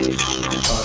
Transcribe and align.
Oh. 0.00 0.77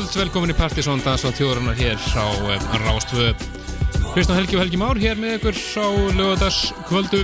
Kvöld, 0.00 0.16
velkomin 0.16 0.52
í 0.52 0.54
Partisón 0.56 1.00
Dansvað 1.04 1.34
þjóðurinnar 1.36 1.76
hér 1.76 1.98
á 2.16 2.24
um, 2.24 2.62
Rástvö 2.86 3.32
Kristján 4.14 4.38
Helgi 4.38 4.56
og 4.56 4.62
Helgi 4.62 4.78
Már 4.80 5.00
hér 5.00 5.18
með 5.20 5.34
ykkur 5.36 5.58
á 5.76 5.88
lögadagskvöldu 6.16 7.20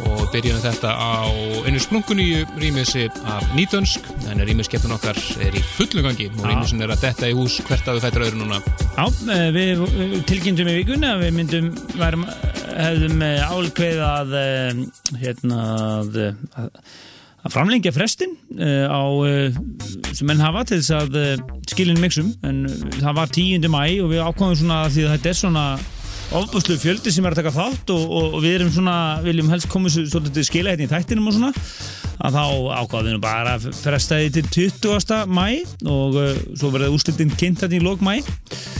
og 0.00 0.24
byrjum 0.32 0.58
þetta 0.64 0.90
á 0.90 1.22
einu 1.62 1.78
splunkunni 1.78 2.42
rýmiðsi 2.58 3.04
af 3.30 3.46
nýtönsk 3.54 4.10
en 4.32 4.42
rýmiðskeppun 4.42 4.96
okkar 4.96 5.20
er 5.44 5.54
í 5.54 5.62
fullu 5.76 6.02
gangi. 6.02 6.26
Og 6.34 6.42
rýmiðsin 6.48 6.82
er 6.82 6.96
að 6.96 7.06
detta 7.06 7.30
í 7.30 7.38
hús 7.38 7.60
hvert 7.68 7.86
að 7.86 8.00
þú 8.00 8.04
fættur 8.08 8.26
öðru 8.26 8.42
núna. 8.42 8.58
Já, 8.96 9.06
eh, 9.36 9.46
við 9.54 9.86
tilkynntum 10.32 10.74
í 10.74 10.78
vikunni 10.80 11.12
að 11.12 11.26
við 11.28 11.34
myndum 11.38 11.72
varum, 11.94 12.26
hefðum 12.74 13.26
eh, 13.28 13.54
álkveð 13.54 14.06
að 14.08 14.38
hérna 15.22 15.66
að, 16.00 16.22
að 16.58 16.72
framlengja 17.52 17.92
frestin 17.92 18.36
á 18.88 19.02
sem 20.14 20.28
menn 20.28 20.40
hafa 20.40 20.64
til 20.68 20.78
þess 20.80 20.94
að 20.96 21.18
skilin 21.68 22.00
mixum 22.00 22.30
en 22.46 22.64
það 23.00 23.18
var 23.18 23.34
10. 23.34 23.68
mæ 23.68 23.82
og 24.04 24.08
við 24.14 24.24
ákváðum 24.24 24.56
svona 24.62 24.78
því 24.88 25.04
að 25.04 25.14
þetta 25.16 25.32
er 25.32 25.38
svona 25.40 25.66
ofbúslu 26.34 26.78
fjöldi 26.80 27.12
sem 27.12 27.26
er 27.26 27.34
að 27.34 27.42
taka 27.42 27.54
þátt 27.54 27.92
og, 27.94 28.04
og, 28.08 28.38
og 28.38 28.42
við 28.44 28.56
erum 28.58 28.72
svona, 28.72 28.96
viljum 29.24 29.52
helst 29.52 29.68
koma 29.70 29.92
svolítið 29.92 30.48
skila 30.48 30.72
hérna 30.72 30.88
í 30.88 30.92
þættinum 30.92 31.28
og 31.30 31.36
svona 31.36 31.52
að 32.22 32.36
þá 32.36 32.44
ákvaðum 32.82 33.16
við 33.16 33.22
bara 33.24 33.56
að 33.58 33.66
fresta 33.78 34.20
því 34.20 34.30
til 34.36 34.70
20. 34.78 35.24
mæ 35.30 35.48
og 35.90 36.20
uh, 36.20 36.30
svo 36.54 36.70
verður 36.74 36.94
úrstildin 36.94 37.34
kynnt 37.34 37.64
þetta 37.64 37.78
í 37.78 37.82
lók 37.82 38.04
mæ 38.04 38.16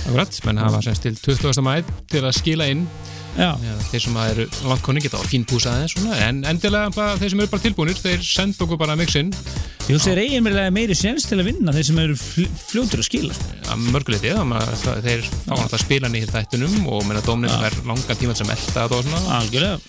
Akkurat, 0.05 0.39
menn 0.47 0.63
hafa 0.63 0.85
semst 0.85 1.05
til 1.07 1.17
20. 1.19 1.65
mæð 1.65 1.91
til 2.13 2.25
að 2.25 2.39
skila 2.39 2.71
inn. 2.71 2.87
Já, 3.35 3.51
Já, 3.59 3.73
þeir 3.91 4.03
sem 4.05 4.17
að 4.21 4.29
eru 4.31 4.45
langt 4.71 4.83
konni 4.87 5.01
geta 5.03 5.19
á 5.19 5.27
fínpúsa 5.27 5.73
aðeins 5.73 5.97
svona, 5.97 6.19
en 6.23 6.45
endilega 6.47 6.93
bara 6.95 7.17
þeir 7.19 7.33
sem 7.33 7.41
eru 7.43 7.51
bara 7.51 7.65
tilbúinir 7.65 7.99
þeir 7.99 8.23
senda 8.23 8.63
okkur 8.63 8.79
bara 8.79 8.95
mixinn. 8.99 9.33
Ég 9.89 9.97
hugsa 9.97 10.13
þeir 10.13 10.21
eigin 10.23 10.45
meira 10.47 10.69
meiri 10.71 10.95
séns 10.95 11.27
til 11.27 11.41
að 11.41 11.49
vinna 11.51 11.75
þeir 11.75 11.89
sem 11.89 11.99
eru 12.05 12.15
fl 12.21 12.47
fljótur 12.69 13.03
að 13.03 13.09
skila. 13.09 13.35
Sko. 13.35 13.59
að 13.75 13.83
mörguleiti, 13.91 14.31
þeir 14.31 15.27
fá 15.27 15.51
náttúrulega 15.51 15.83
spilan 15.83 16.15
í 16.15 16.23
hér 16.23 16.35
þættunum 16.37 16.87
og 16.87 17.09
meina 17.09 17.25
dómnir 17.27 17.51
sem 17.51 17.67
er 17.73 17.81
langa 17.91 18.19
tíma 18.21 18.39
sem 18.39 18.55
elda 18.55 18.87
og 18.87 19.03
svona. 19.03 19.25
Algjörlega 19.41 19.81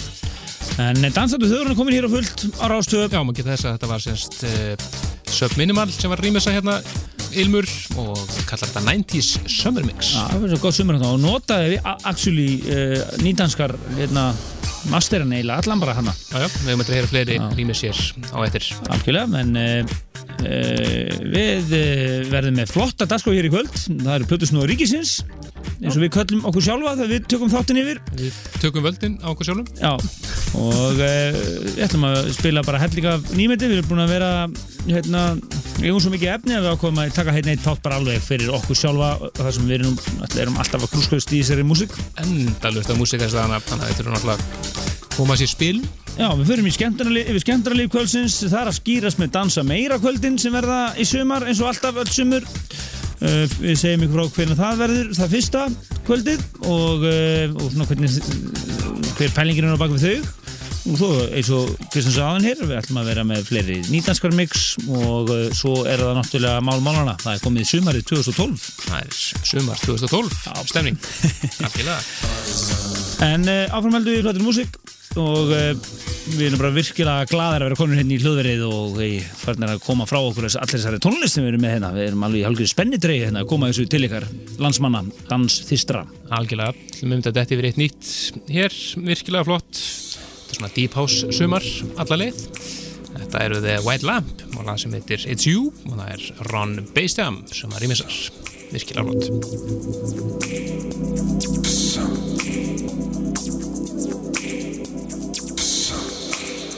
En 0.82 1.02
dansandi 1.08 1.48
þauðurinn 1.48 1.74
er 1.74 1.80
komin 1.80 1.96
hér 1.96 2.08
á 2.08 2.12
fullt 2.12 2.46
á 2.60 2.66
rástöðu 2.72 3.08
Já, 3.08 3.22
maður 3.22 3.38
geta 3.40 3.54
þess 3.54 3.68
að 3.68 3.76
þetta 3.78 3.92
var 3.92 4.04
semst 4.04 4.40
uh, 4.44 4.88
Sub 5.36 5.56
Minimal 5.60 5.88
sem 5.94 6.12
var 6.12 6.24
rýmisa 6.24 6.54
hérna 6.56 6.80
Ilmur 7.36 7.68
og 8.00 8.20
kallar 8.48 8.70
þetta 8.70 8.84
90's 8.86 9.32
Summer 9.52 9.84
Mix. 9.88 10.14
Já, 10.16 10.28
það 10.32 10.46
er 10.48 10.54
svo 10.54 10.60
gott 10.64 10.78
sumur 10.78 10.98
hérna. 10.98 11.12
Og 11.16 11.22
notaði 11.24 11.74
við 11.74 11.90
actually 11.96 12.48
uh, 12.72 13.02
nýdanskar 13.24 13.76
hérna, 13.98 14.30
masterin 14.92 15.34
eiginlega 15.36 15.66
allan 15.66 15.84
bara 15.84 15.98
hana. 15.98 16.16
Já, 16.30 16.46
já, 16.46 16.48
við 16.54 16.72
höfum 16.72 16.86
að 16.86 16.94
heyra 16.96 17.12
fleiri 17.12 17.40
rýmis 17.58 17.84
hér 17.88 18.04
á 18.32 18.38
eftir. 18.46 18.70
Algjörlega, 18.96 19.42
en 19.42 19.60
uh, 19.60 20.25
við 20.44 21.74
uh, 21.76 22.22
verðum 22.32 22.60
með 22.60 22.72
flotta 22.74 23.08
dagskrá 23.10 23.34
hér 23.36 23.48
í 23.48 23.54
kvöld, 23.54 23.74
það 23.76 24.14
eru 24.18 24.30
Plötusnúður 24.30 24.72
Ríkisins 24.74 25.20
eins 25.82 25.96
og 25.96 26.04
við 26.04 26.12
köllum 26.16 26.46
okkur 26.48 26.64
sjálfa 26.64 26.94
þegar 26.96 27.12
við 27.12 27.28
tökum 27.32 27.52
þáttin 27.52 27.80
yfir. 27.82 28.00
Við 28.20 28.40
tökum 28.64 28.86
völdin 28.86 29.18
á 29.20 29.28
okkur 29.32 29.50
sjálfum. 29.50 29.68
Já, 29.80 29.92
og 30.62 31.02
uh, 31.04 31.40
við 31.66 31.84
ætlum 31.88 32.08
að 32.10 32.20
spila 32.38 32.64
bara 32.68 32.82
hellinga 32.84 33.16
nýmeti, 33.36 33.70
við 33.70 33.82
erum 33.82 33.90
búin 33.92 34.04
að 34.06 34.14
vera 34.16 34.32
hérna, 34.86 35.24
erum 35.82 36.04
svo 36.04 36.14
mikið 36.14 36.34
efni 36.36 36.58
að 36.58 36.68
við 36.68 36.76
ákveðum 36.76 37.02
að 37.04 37.16
taka 37.20 37.36
hérna 37.36 37.56
eitt 37.56 37.66
þátt 37.66 37.84
bara 37.86 38.00
alveg 38.02 38.24
fyrir 38.24 38.54
okkur 38.56 38.80
sjálfa 38.80 39.32
þar 39.42 39.58
sem 39.58 39.72
við 39.72 39.80
erum, 39.82 39.98
erum 40.46 40.62
alltaf 40.62 40.86
að 40.86 40.94
krúskast 40.96 41.34
í 41.34 41.42
þessari 41.42 41.68
músík. 41.68 41.98
Endalust 42.24 42.94
af 42.94 43.02
músikastæðana 43.02 43.64
þannig 43.66 43.90
að 43.90 43.92
þetta 43.92 44.06
eru 44.06 44.16
náttúrulega 44.16 44.40
að 44.40 45.05
koma 45.16 45.38
sér 45.40 45.50
spil. 45.52 45.80
Já, 46.16 46.30
við 46.38 46.50
förum 46.52 46.68
yfir 46.70 47.42
skemmtarnalíf 47.44 47.92
kvöldsins. 47.92 48.38
Það 48.46 48.60
er 48.62 48.72
að 48.72 48.78
skýrast 48.78 49.20
með 49.20 49.34
dansa 49.36 49.64
meira 49.68 50.00
kvöldin 50.00 50.38
sem 50.40 50.54
verða 50.56 50.80
í 51.00 51.08
sumar 51.08 51.48
eins 51.48 51.60
og 51.64 51.72
alltaf 51.72 52.00
öll 52.04 52.12
sumur. 52.12 52.48
Uh, 53.16 53.44
við 53.62 53.78
segjum 53.80 54.06
ykkur 54.06 54.18
frá 54.20 54.34
hvernig 54.36 54.60
það 54.60 54.82
verður 54.84 55.12
það 55.16 55.30
fyrsta 55.32 55.62
kvöldið 56.06 56.42
og, 56.68 57.06
uh, 57.08 57.54
og 57.56 57.70
svona 57.72 57.88
hvernig 57.88 59.14
hver 59.16 59.36
pælingin 59.38 59.70
er 59.70 59.78
á 59.80 59.80
bak 59.80 59.94
við 59.96 60.04
þau 60.04 60.55
og 60.86 60.98
svo 61.00 61.10
eins 61.34 61.50
og 61.56 61.72
Kristján 61.90 62.16
sagðan 62.16 62.46
hér 62.46 62.62
við 62.62 62.78
ætlum 62.80 63.00
að 63.02 63.10
vera 63.10 63.26
með 63.28 63.48
fleiri 63.50 63.78
nýdanskar 63.90 64.36
mix 64.38 64.66
og 64.86 65.32
uh, 65.34 65.46
svo 65.58 65.82
er 65.90 66.04
það 66.04 66.20
náttúrulega 66.20 66.66
mál 66.66 66.82
málana, 66.86 67.16
það 67.24 67.38
er 67.38 67.46
komið 67.46 67.66
í 67.66 67.70
sumarið 67.72 68.08
2012 68.12 68.68
Það 68.86 69.00
er 69.00 69.16
sumar 69.50 69.82
2012 69.86 70.70
stemning. 70.70 71.00
Algjörlega. 71.66 72.02
En 73.26 73.48
uh, 73.48 73.72
áframhaldu 73.72 74.12
við 74.12 74.26
hlutur 74.26 74.44
músík 74.44 74.74
og 75.16 75.52
uh, 75.56 75.72
við 76.36 76.50
erum 76.50 76.60
bara 76.60 76.74
virkilega 76.76 77.28
glaðir 77.32 77.64
að 77.64 77.70
vera 77.70 77.78
konur 77.80 78.00
hérna 78.00 78.16
í 78.16 78.20
hljóðverið 78.20 78.64
og 78.68 78.98
uh, 79.00 79.30
farnir 79.40 79.72
að 79.72 79.84
koma 79.86 80.08
frá 80.10 80.20
okkur 80.20 80.50
allir 80.50 80.74
þessari 80.74 81.00
tónlist 81.04 81.38
sem 81.38 81.46
við 81.46 81.54
erum 81.54 81.64
með 81.64 81.76
hérna. 81.78 81.94
Við 81.96 82.10
erum 82.10 82.26
alveg 82.28 82.42
í 82.42 82.48
halgjöru 82.50 82.74
spennidrei 82.74 83.16
hérna 83.24 83.46
að 83.46 83.52
koma 83.54 83.72
þessu 83.72 83.88
til 83.94 84.04
ykkar 84.10 84.28
landsmanna, 84.62 85.06
dans 85.30 85.62
þistra. 85.70 86.04
Algjörlega, 86.36 86.76
við 87.00 87.08
myndum 87.14 87.32
að 87.32 87.40
þetta 87.40 87.56
yfir 87.56 87.70
eitt 87.72 87.80
nýtt 87.80 88.12
hér, 88.52 88.82
virkilega 89.08 89.48
flott. 89.48 89.72
er 89.80 90.05
svona 90.56 90.72
Deep 90.76 90.94
House 90.98 91.30
sumar 91.36 91.64
alla 92.02 92.16
leið. 92.24 92.38
Þetta 93.16 93.44
eru 93.46 93.62
The 93.64 93.76
White 93.86 94.08
Lamp 94.08 94.44
og 94.56 94.66
lag 94.68 94.80
sem 94.82 94.94
heitir 94.96 95.24
It's 95.30 95.48
You 95.48 95.72
og 95.88 95.96
það 96.00 96.10
er 96.16 96.22
Ron 96.52 96.74
Bassdam 96.96 97.36
sem 97.52 97.72
að 97.72 97.82
rýmisar 97.86 98.14
virkilega 98.74 99.06
flott 99.08 99.26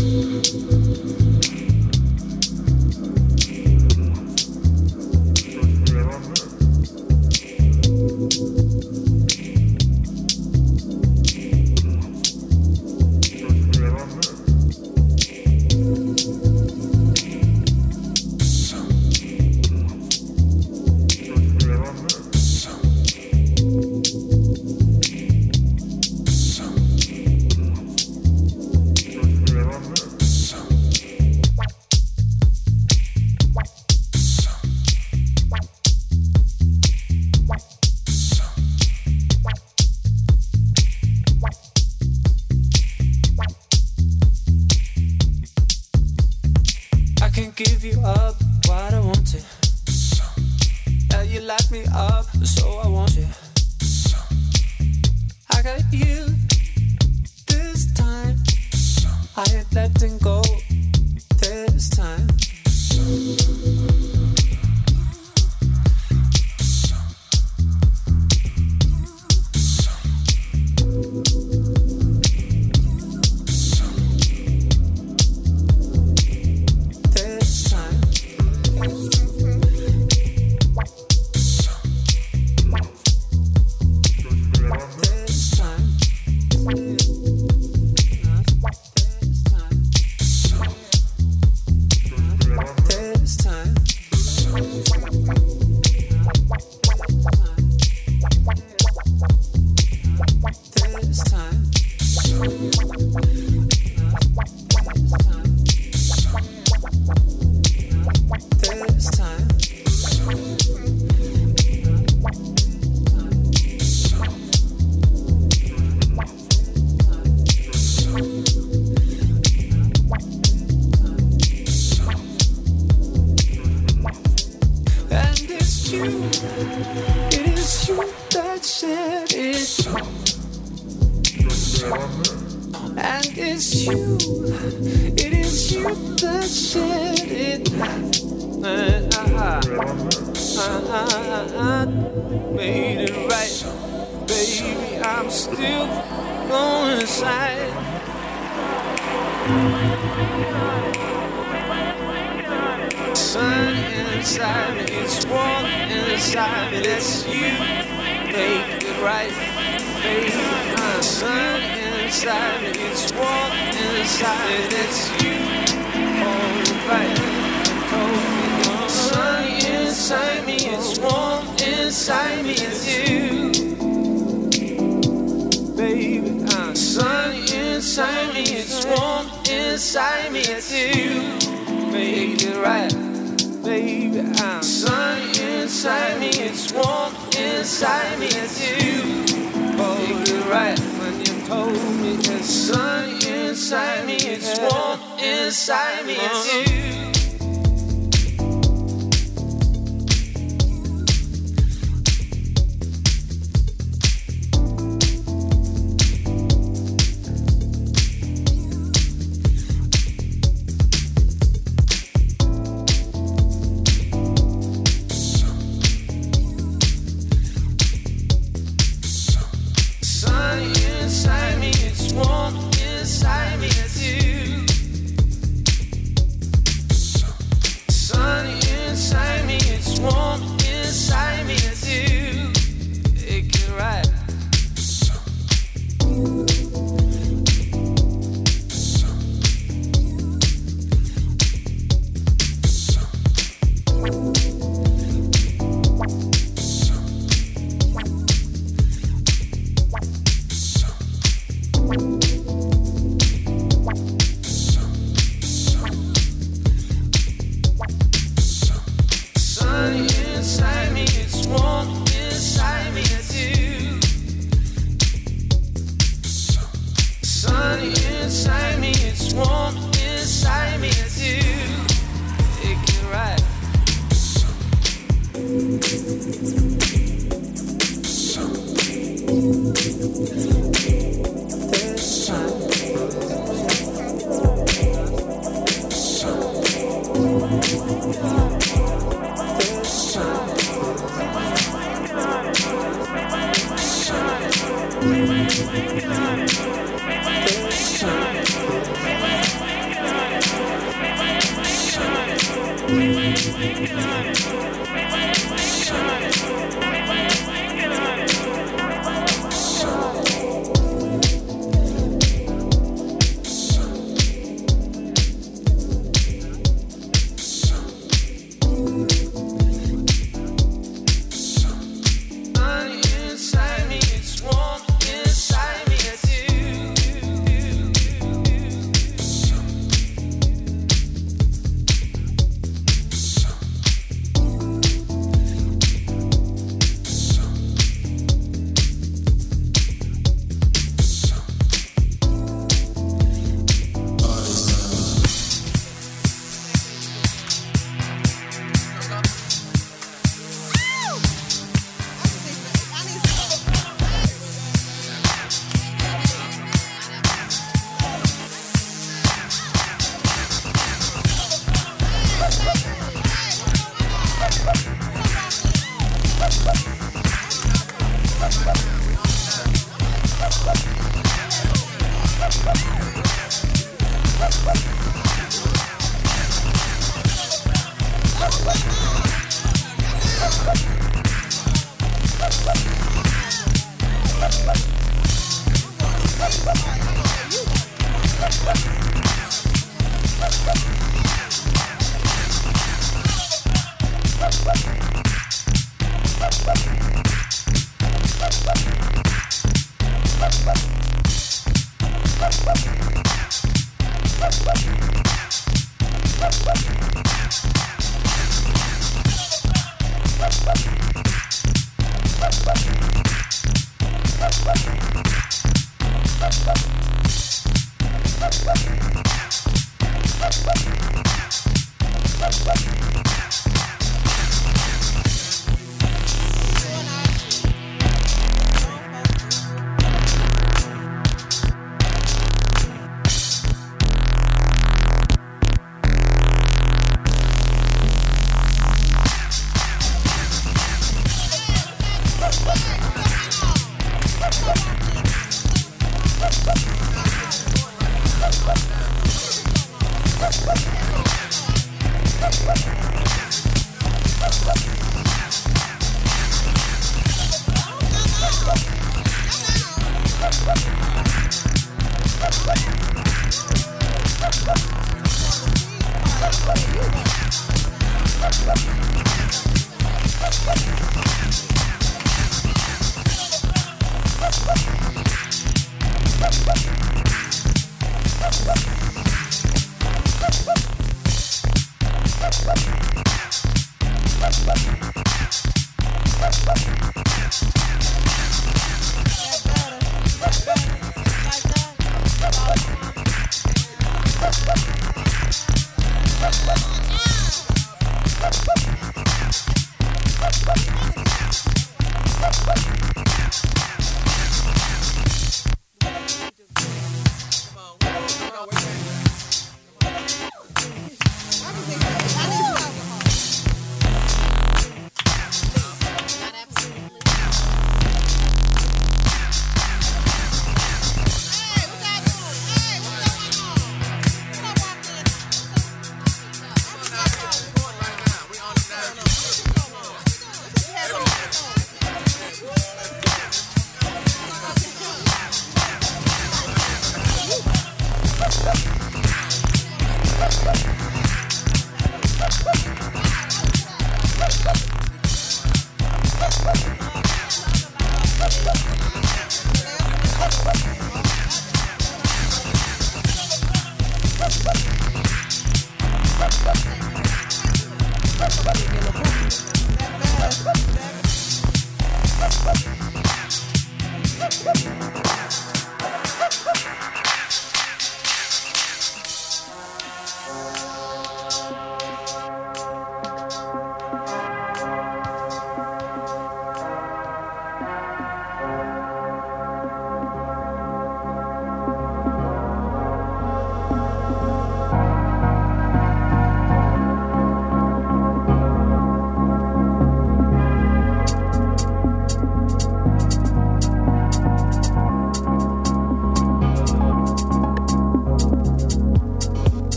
I 0.00 1.39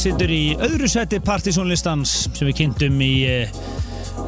situr 0.00 0.30
í 0.32 0.42
öðru 0.56 0.88
seti 0.88 1.20
partysónlistans 1.24 2.12
sem 2.32 2.48
við 2.48 2.56
kynntum 2.62 3.00
í 3.04 3.14
uh, 3.28 3.50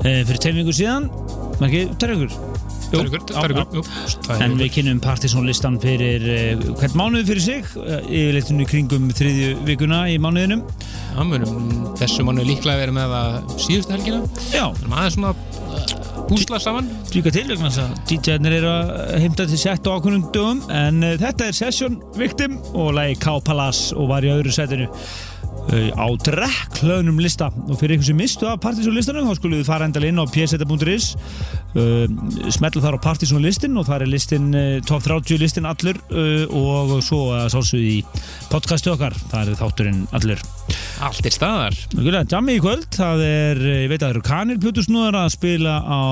fyrir 0.03 0.41
teimingu 0.43 0.75
síðan. 0.77 1.09
Ekki? 1.63 1.87
Það 2.03 2.11
er 2.13 2.33
það 2.93 3.47
er 3.47 3.53
ykkur 3.55 4.41
En 4.43 4.57
við 4.59 4.69
kynnum 4.75 4.99
partysónlistan 5.01 5.79
fyrir 5.81 6.27
uh, 6.29 6.67
hvern 6.77 6.99
mánuð 6.99 7.31
fyrir 7.31 7.45
sig 7.47 7.71
yfirleitunni 7.73 8.69
kringum 8.69 9.09
þriðju 9.17 9.55
vikuna 9.71 10.03
í 10.13 10.19
mánuðinum. 10.21 10.67
Já, 11.15 11.23
munum 11.29 11.89
þessu 12.01 12.27
mannu 12.29 12.45
líklega 12.45 12.83
verið 12.83 12.99
með 12.99 13.17
það 13.17 13.57
síðustu 13.65 13.97
helgina. 13.97 14.23
Já, 14.53 14.67
Við 14.77 14.85
erum 14.85 14.97
aðeins 14.99 15.17
svona 15.17 15.33
uh, 15.33 16.23
púsla 16.29 16.61
saman. 16.67 16.95
Líka 17.17 17.33
til 17.33 17.49
vegna 17.49 17.73
þess 17.73 17.85
að 17.87 17.99
DJ-nir 18.13 18.59
eru 18.61 18.73
að 18.77 18.95
heimta 19.25 19.49
til 19.49 19.65
sett 19.65 19.89
á 19.89 19.95
ákveðnum 19.97 20.29
dögum. 20.37 20.65
En 20.69 21.05
þetta 21.25 21.49
er 21.49 21.61
Session 21.63 22.01
Victim 22.21 22.61
og 22.77 22.93
lagi 22.99 23.17
K-Palace 23.25 23.97
og 23.97 24.13
var 24.13 24.29
í 24.29 24.35
öðru 24.37 24.53
setinu 24.53 24.91
á 25.71 26.07
drekklögnum 26.27 27.21
lista. 27.23 27.51
Og 27.69 27.79
fyrir 27.81 27.97
ykkur 27.97 28.09
sem 28.11 28.19
mistu 28.19 28.49
af 28.51 28.61
Partizón 28.63 28.97
listanum 28.97 29.29
þá 29.29 29.39
skulum 29.39 29.61
við 29.61 29.69
fara 29.69 29.87
endal 29.89 30.07
inn 30.09 30.21
á 30.21 30.27
pseta.is 30.27 31.13
uh, 31.79 32.07
smetla 32.53 32.83
þar 32.85 32.99
á 32.99 33.05
Partizón 33.05 33.45
listin 33.45 33.79
og 33.81 33.87
þar 33.89 34.07
er 34.07 34.13
listin 34.13 34.51
uh, 34.53 34.81
top 34.89 35.05
30 35.07 35.41
listin 35.41 35.69
allur 35.69 36.01
uh, 36.11 36.45
og 36.51 36.99
svo 37.05 37.31
sálsum 37.53 37.81
í 37.83 38.01
podcastu 38.51 38.93
okkar, 38.93 39.17
það 39.31 39.53
er 39.53 39.61
þátturinn 39.63 40.03
allur. 40.17 40.43
Allt 41.03 41.27
er 41.27 41.35
staðar. 41.35 41.79
Jammi 42.31 42.59
í 42.59 42.63
kvöld, 42.63 42.89
það 42.95 43.25
er, 43.27 43.63
ég 43.85 43.89
veit 43.91 44.01
að 44.01 44.07
það 44.07 44.13
eru 44.15 44.27
kanir 44.27 44.61
plötusnúðar 44.63 45.19
að 45.25 45.33
spila 45.35 45.79
á, 45.83 46.03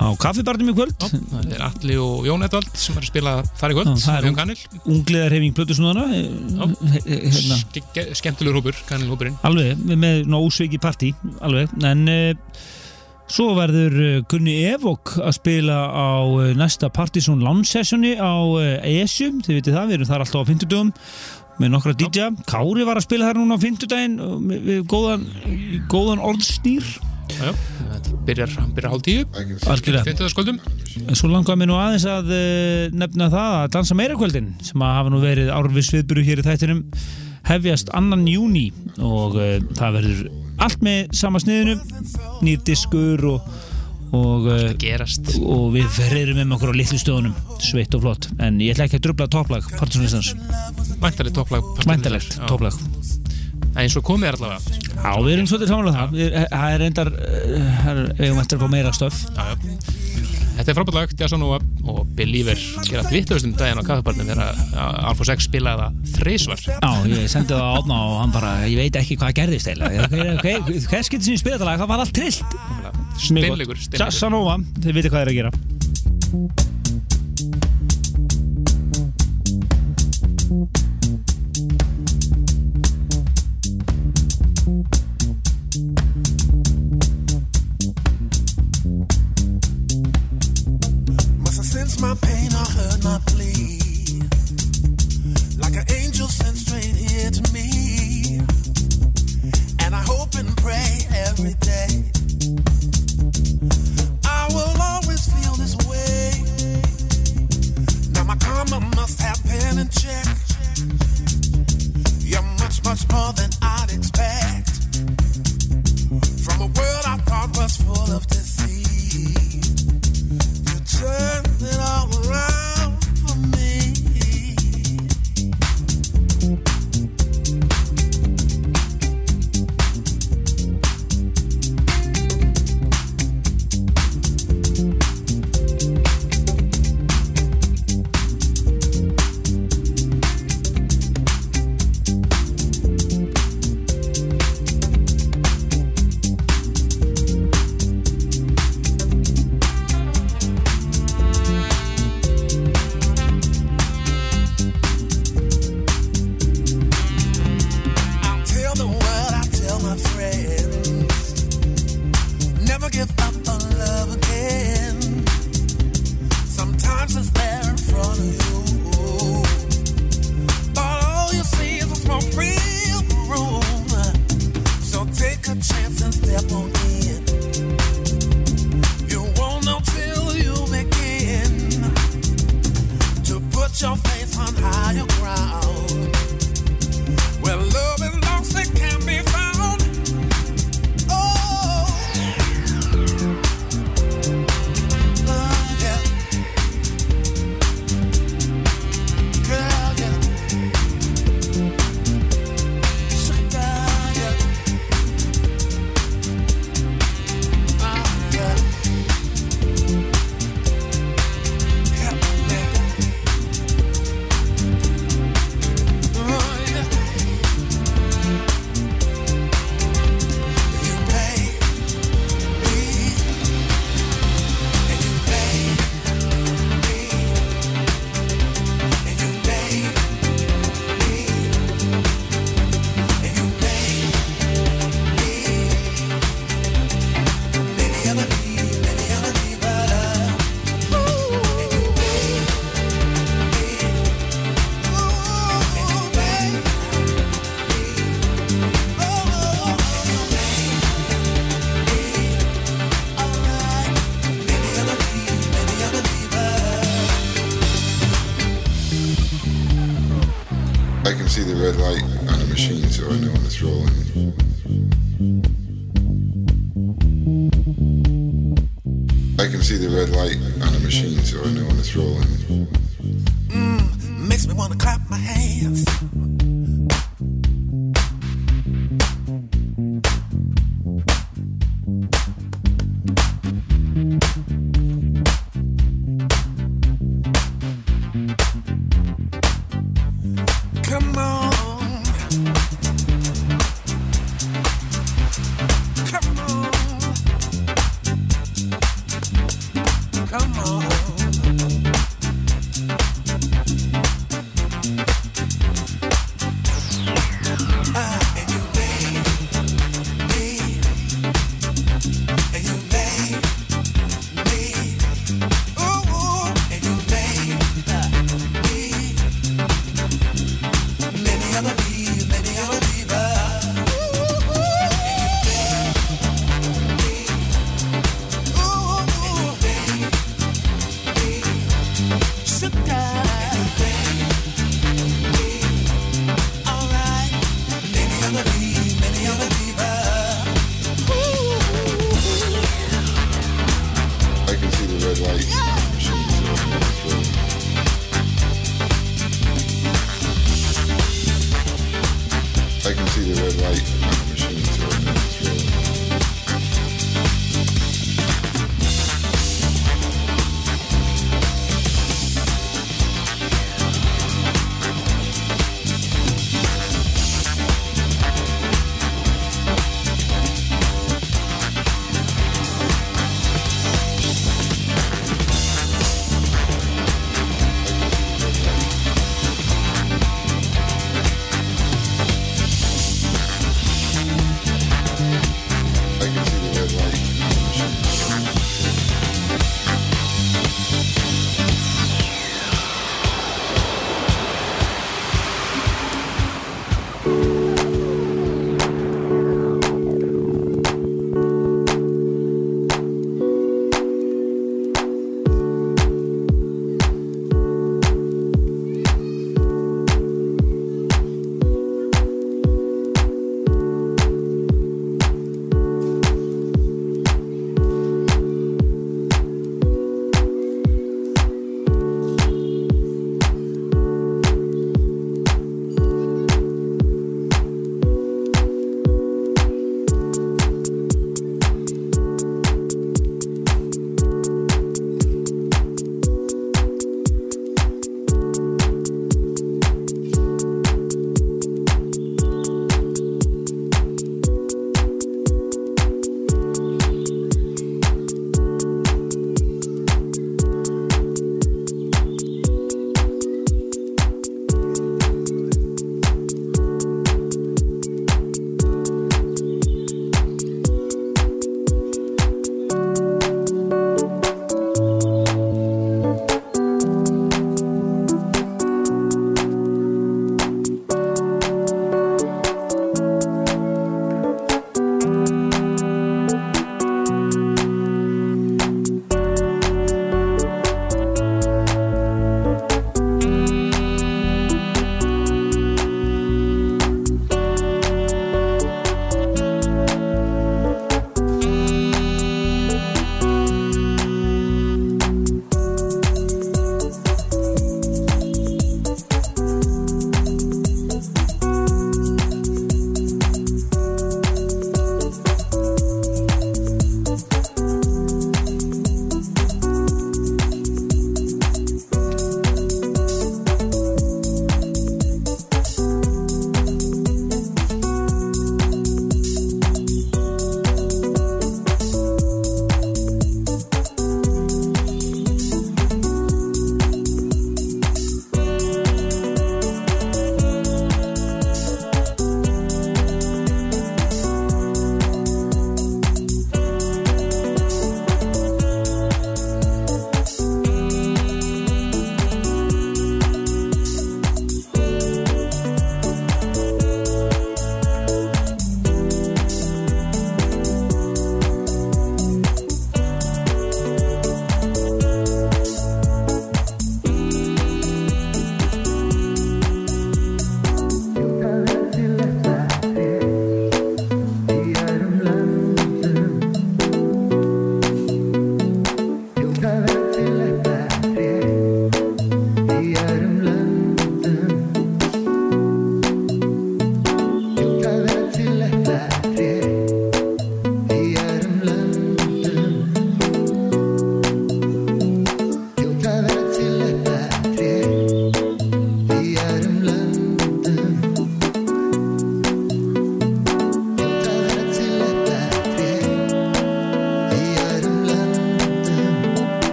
á 0.00 0.08
kaffibarnum 0.16 0.72
í 0.72 0.74
kvöld. 0.78 0.96
Það 1.04 1.52
er 1.54 1.62
Alli 1.68 1.96
og 2.00 2.24
Jón 2.26 2.44
Edvald 2.46 2.70
sem 2.80 2.96
er 2.96 3.04
að 3.04 3.10
spila 3.12 3.34
þar 3.60 3.74
í 3.74 3.78
kvöld 3.78 3.90
það 4.00 4.16
er 4.16 4.24
Við 4.24 4.30
ung- 4.30 4.34
um 4.34 4.40
Kanil 4.40 4.58
Ungliðar 4.96 5.34
hefing 5.36 5.56
plötusnúðana, 5.58 6.04
hérna, 7.04 7.60
Skemmtilegur 8.16 8.60
hópur, 8.60 8.78
Kanilhópurinn 8.88 9.36
alveg, 9.46 9.80
með 10.00 10.36
ósveiki 10.40 10.80
partí, 10.82 11.12
alveg, 11.44 11.72
en 11.84 12.06
uh, 12.08 12.62
svo 13.30 13.52
verður 13.58 14.24
Gunni 14.32 14.56
Evok 14.72 15.18
að 15.20 15.36
spila 15.36 15.76
á 15.92 16.08
næsta 16.58 16.88
Partizón 16.90 17.44
Lounge 17.44 17.68
Sessioni 17.70 18.16
á 18.18 18.32
ESU, 18.88 19.30
þið 19.44 19.60
veitir 19.60 19.76
það, 19.76 19.92
við 19.92 19.98
erum 20.00 20.10
þar 20.10 20.24
alltaf 20.24 20.42
á 20.42 20.50
50 20.50 20.72
dögum 20.72 20.94
með 21.60 21.74
nokkra 21.74 21.92
DJ. 21.92 22.30
Kári 22.48 22.86
var 22.88 22.96
að 22.96 23.04
spila 23.04 23.26
þar 23.28 23.36
núna 23.42 23.58
á 23.60 23.60
50 23.60 23.90
daginn 23.92 24.14
við 24.64 24.78
góðan, 24.88 25.26
góðan 25.92 26.22
orðstýr. 26.24 26.86
Þetta 27.38 28.18
byrjar, 28.26 28.52
byrjar 28.76 28.92
hálf 28.92 29.04
tíu. 29.06 29.24
En 31.00 31.16
Svo 31.18 31.30
langar 31.30 31.58
mér 31.58 31.70
nú 31.70 31.78
aðeins 31.80 32.06
að 32.10 32.30
uh, 32.34 32.84
nefna 32.96 33.30
það 33.32 33.56
að 33.60 33.72
dansa 33.76 33.96
meira 33.98 34.18
kvöldin 34.18 34.52
sem 34.66 34.84
að 34.84 34.94
hafa 34.98 35.12
nú 35.12 35.22
verið 35.22 35.50
árfis 35.54 35.90
viðbyrju 35.94 36.26
hér 36.28 36.42
í 36.42 36.46
þættinum 36.46 36.84
hefjast 37.50 37.90
annan 37.96 38.26
júni 38.28 38.68
og 38.98 39.38
uh, 39.40 39.56
það 39.78 39.98
verður 39.98 40.22
allt 40.60 40.84
með 40.84 41.16
sama 41.16 41.40
sniðinu 41.42 41.78
nýr 42.44 42.62
diskur 42.68 43.24
og, 43.30 43.52
og, 44.16 44.48
Gerast. 44.82 45.32
og 45.40 45.70
við 45.76 45.88
ferðum 45.96 46.42
með 46.42 46.56
okkur 46.58 46.74
á 46.76 46.80
litlu 46.82 47.00
stöðunum 47.00 47.36
sveitt 47.64 47.96
og 47.96 48.04
flott. 48.04 48.28
En 48.42 48.60
ég 48.60 48.74
ætla 48.74 48.90
ekki 48.90 49.00
að 49.00 49.06
drubla 49.08 49.30
topplag 49.32 49.70
Partisanlistans, 49.78 50.34
Mæntalegt 51.00 51.38
topplag 51.38 51.86
mæntalegt 51.88 52.36
topplag 52.44 52.76
eins 53.78 53.94
og 53.96 54.04
komið 54.06 54.34
allavega 54.34 54.60
Já, 55.00 55.12
við 55.24 55.32
erum 55.36 55.46
svolítið 55.50 55.70
samanlega 55.70 55.98
það 56.00 56.16
Við- 56.18 56.34
það 56.50 56.72
er 56.74 56.80
reyndar 56.84 57.10
það 57.14 57.90
er- 57.90 58.10
við 58.10 58.24
eigum 58.26 58.40
eftir 58.42 58.58
að 58.58 58.62
fá 58.64 58.68
meira 58.74 58.92
stöf. 58.96 59.20
Þetta 60.60 60.72
er 60.72 60.76
frábært 60.76 60.96
lag, 60.98 61.12
Jazzanova 61.16 61.58
og 61.88 62.00
Believer 62.18 62.58
gera 62.84 63.04
vitlaust 63.08 63.46
um 63.48 63.54
daginn 63.56 63.80
á 63.80 63.84
kaffibarnum 63.86 64.28
þegar 64.28 64.40
Alfa 65.08 65.24
6 65.30 65.46
spilaði 65.48 65.86
það 65.86 65.92
þreysvar 66.18 66.60
Já, 66.66 66.90
ég 67.14 67.30
sendi 67.32 67.54
það 67.54 67.64
á 67.64 67.70
átna 67.80 68.00
og 68.10 68.16
hann 68.20 68.34
bara, 68.34 68.50
ég 68.68 68.76
veit 68.82 68.98
ekki 69.00 69.16
hvað 69.22 69.32
gerðist 69.40 69.70
eiginlega. 69.72 70.10
Hver, 70.44 71.02
skipti 71.08 71.24
sem 71.30 71.38
ég 71.38 71.40
spila 71.40 71.56
þetta 71.56 71.70
lag, 71.70 71.80
það 71.80 71.92
var 71.94 72.04
allt 72.04 72.12
trillt. 72.12 72.44
Steinleikur, 73.16 73.80
steinleikur 73.80 74.04
Jassanova, 74.04 74.58
þið 74.84 74.98
veitir 75.00 75.14
hvað 75.16 75.24
er 75.24 75.32
að 75.32 75.38
gera. 75.40 75.50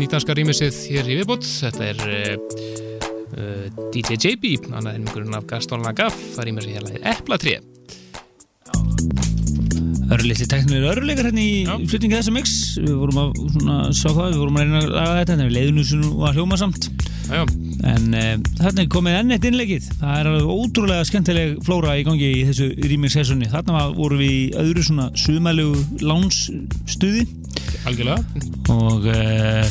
Nýtanska 0.00 0.34
rýmisið 0.36 0.76
hér 0.94 1.08
í 1.10 1.18
viðbútt. 1.20 1.44
Þetta 1.44 1.88
er 1.90 1.98
uh, 2.06 2.54
uh, 3.36 3.66
DJ 3.92 4.16
JB, 4.16 4.54
annað 4.70 4.94
einhverjum 4.96 5.36
af 5.36 5.48
Gaston 5.50 5.84
Lagaf. 5.84 6.16
Það 6.36 6.48
rýmisið 6.48 6.78
hér 6.78 6.86
lagið 6.88 7.10
Eplatré. 7.12 7.60
Það 10.10 10.16
eru 10.16 10.26
litli 10.26 10.46
teknilegur 10.50 10.90
öruleikar 10.90 11.26
hérna 11.28 11.42
í 11.42 11.50
Já. 11.62 11.74
flutningi 11.86 12.16
þessa 12.16 12.32
mix 12.34 12.52
Við 12.80 12.94
vorum 12.98 13.18
að 13.22 13.36
svona, 13.54 13.76
sjá 13.94 14.08
það, 14.08 14.24
við 14.24 14.40
vorum 14.40 14.56
að 14.56 14.64
reyna 14.64 14.80
að 14.80 14.88
laga 14.96 15.12
þetta 15.20 15.34
en 15.36 15.42
við 15.44 15.52
leiðum 15.54 15.76
nú 15.78 15.84
sem 15.86 16.02
að 16.10 16.40
hljóma 16.40 16.58
samt 16.58 16.88
Já, 17.30 17.42
En 17.92 18.16
uh, 18.18 18.32
þarna 18.58 18.86
komið 18.90 19.18
enn 19.20 19.36
eitt 19.36 19.46
innleikið 19.46 19.86
Það 20.00 20.16
er 20.16 20.30
alveg 20.32 20.50
ótrúlega 20.56 21.06
skemmtileg 21.06 21.54
flóra 21.68 21.94
í 21.94 22.02
gangi 22.08 22.32
í 22.40 22.42
þessu 22.48 22.66
remix-sessoni 22.90 23.52
Þarna 23.54 23.76
var, 23.76 23.94
vorum 24.00 24.24
við 24.24 24.34
í 24.34 24.42
öðru 24.64 24.86
svona 24.88 25.06
suðmælegu 25.14 26.02
lánsstuði 26.02 27.28
algjörlega. 27.86 28.18
og 28.74 29.06
uh, 29.08 29.70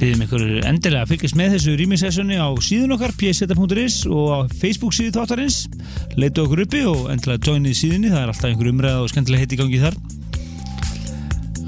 byggjum 0.00 0.24
ykkur 0.26 0.44
endilega 0.68 1.04
að 1.04 1.12
fylgjast 1.12 1.38
með 1.38 1.56
þessu 1.56 1.74
remix-sessoni 1.80 2.38
á 2.40 2.48
síðun 2.64 2.94
okkar 2.96 3.14
pseta.is 3.18 3.96
og 4.10 4.26
á 4.32 4.38
Facebook 4.52 4.96
síðu 4.96 5.14
þáttarins 5.16 5.64
leitu 6.20 6.44
okkur 6.44 6.64
uppi 6.66 6.84
og 6.90 7.08
endilega 7.12 7.50
joinið 7.52 7.78
síðunni 7.80 8.12
það 8.12 8.22
er 8.22 8.32
alltaf 8.32 8.50
einhver 8.50 8.70
umræða 8.72 9.02
og 9.04 9.12
skemmtilega 9.12 9.44
hitt 9.44 9.56
í 9.56 9.60
gangi 9.60 9.82
þar 9.84 9.98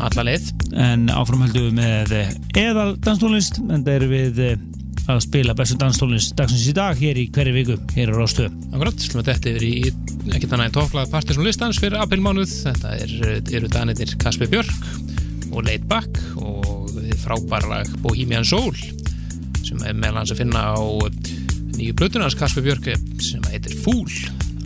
Alla 0.06 0.26
leið. 0.28 0.50
en 0.76 1.06
áframhaldum 1.08 1.70
við 1.70 1.76
með 1.78 2.16
eðal 2.60 2.90
danstónlist 3.00 3.62
en 3.64 3.80
það 3.86 3.94
erum 3.94 4.12
við 4.12 4.42
eh, 4.44 4.66
að 5.06 5.22
spila 5.24 5.54
bestu 5.56 5.78
danstónlist 5.80 6.36
dagsins 6.36 6.66
í 6.68 6.74
dag 6.76 6.98
hér 7.00 7.20
í 7.22 7.28
hverju 7.32 7.56
viku 7.56 7.78
hér 7.94 8.12
á 8.12 8.14
Rástu 8.18 8.48
Akkurat, 8.74 9.00
slum 9.00 9.22
að 9.22 9.32
þetta 9.32 9.52
yfir 9.54 9.66
í 9.66 9.74
ekkert 10.34 10.56
annað 10.56 10.68
en 10.68 10.74
topplag 10.74 11.10
partisum 11.12 11.46
listans 11.46 11.78
fyrir 11.80 12.00
aprilmánuð. 12.02 12.50
Þetta 12.66 12.94
er, 12.98 13.12
eru 13.58 13.70
danirnir 13.72 14.16
Kasper 14.20 14.50
Björk 14.50 15.52
og 15.52 15.66
Leit 15.66 15.84
Back 15.88 16.18
og 16.42 16.55
þið 17.26 17.26
frábæra 17.26 17.66
lag 17.70 17.86
Bohemian 18.04 18.44
Soul 18.46 18.76
sem 19.66 19.80
er 19.82 19.94
meðal 19.98 20.18
hans 20.20 20.30
að 20.32 20.38
finna 20.44 20.60
á 20.70 20.78
nýju 21.76 21.92
blötunars 21.98 22.36
Kasper 22.38 22.62
Björk 22.64 22.86
sem 23.22 23.42
heitir 23.50 23.74
Fúl. 23.82 24.10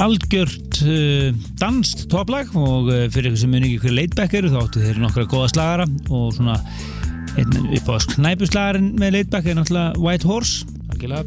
algjört 0.01 0.75
uh, 0.85 1.29
danst 1.61 1.99
topplag 2.13 2.47
og 2.57 2.89
uh, 2.93 3.09
fyrir 3.13 3.29
ykkur 3.31 3.41
sem 3.41 3.51
muni 3.53 3.69
ekki 3.77 3.91
leitback 3.95 4.33
eru 4.37 4.49
þá 4.53 4.59
áttu 4.63 4.79
þeir 4.85 4.99
nokkra 5.01 5.25
góða 5.31 5.49
slagara 5.55 5.87
og 6.11 6.27
svona 6.37 6.57
einn 7.39 7.53
upp 7.79 7.87
á 7.89 7.91
knæpuslagarinn 8.17 8.91
með 9.01 9.11
leitback 9.19 9.45
er 9.49 9.57
náttúrulega 9.61 9.91
White 10.05 10.27
Horse 10.29 10.55
Algjörlega 10.93 11.25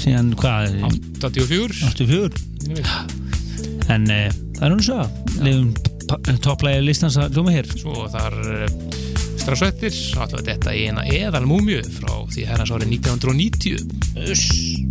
síðan 0.00 0.28
hvað, 0.40 0.62
84. 1.20 1.74
84 1.92 2.32
en 3.94 4.02
uh, 4.08 4.12
það 4.56 4.64
er 4.64 4.70
hún 4.72 4.84
svo 4.84 5.00
lefum 5.44 5.70
topplægi 6.44 6.80
listans 6.84 7.16
að 7.20 7.26
hljóma 7.36 7.50
hér 7.54 7.66
Svo 7.74 7.92
þar 8.12 8.34
strax 9.44 9.60
eftir 9.66 9.92
við 10.38 10.46
þetta 10.48 10.72
eina 10.72 11.02
eðal 11.12 11.44
múmju 11.44 11.82
frá 11.98 12.14
því 12.32 12.46
herrans 12.48 12.72
árið 12.72 12.94
1990 12.96 14.32
Uss. 14.32 14.83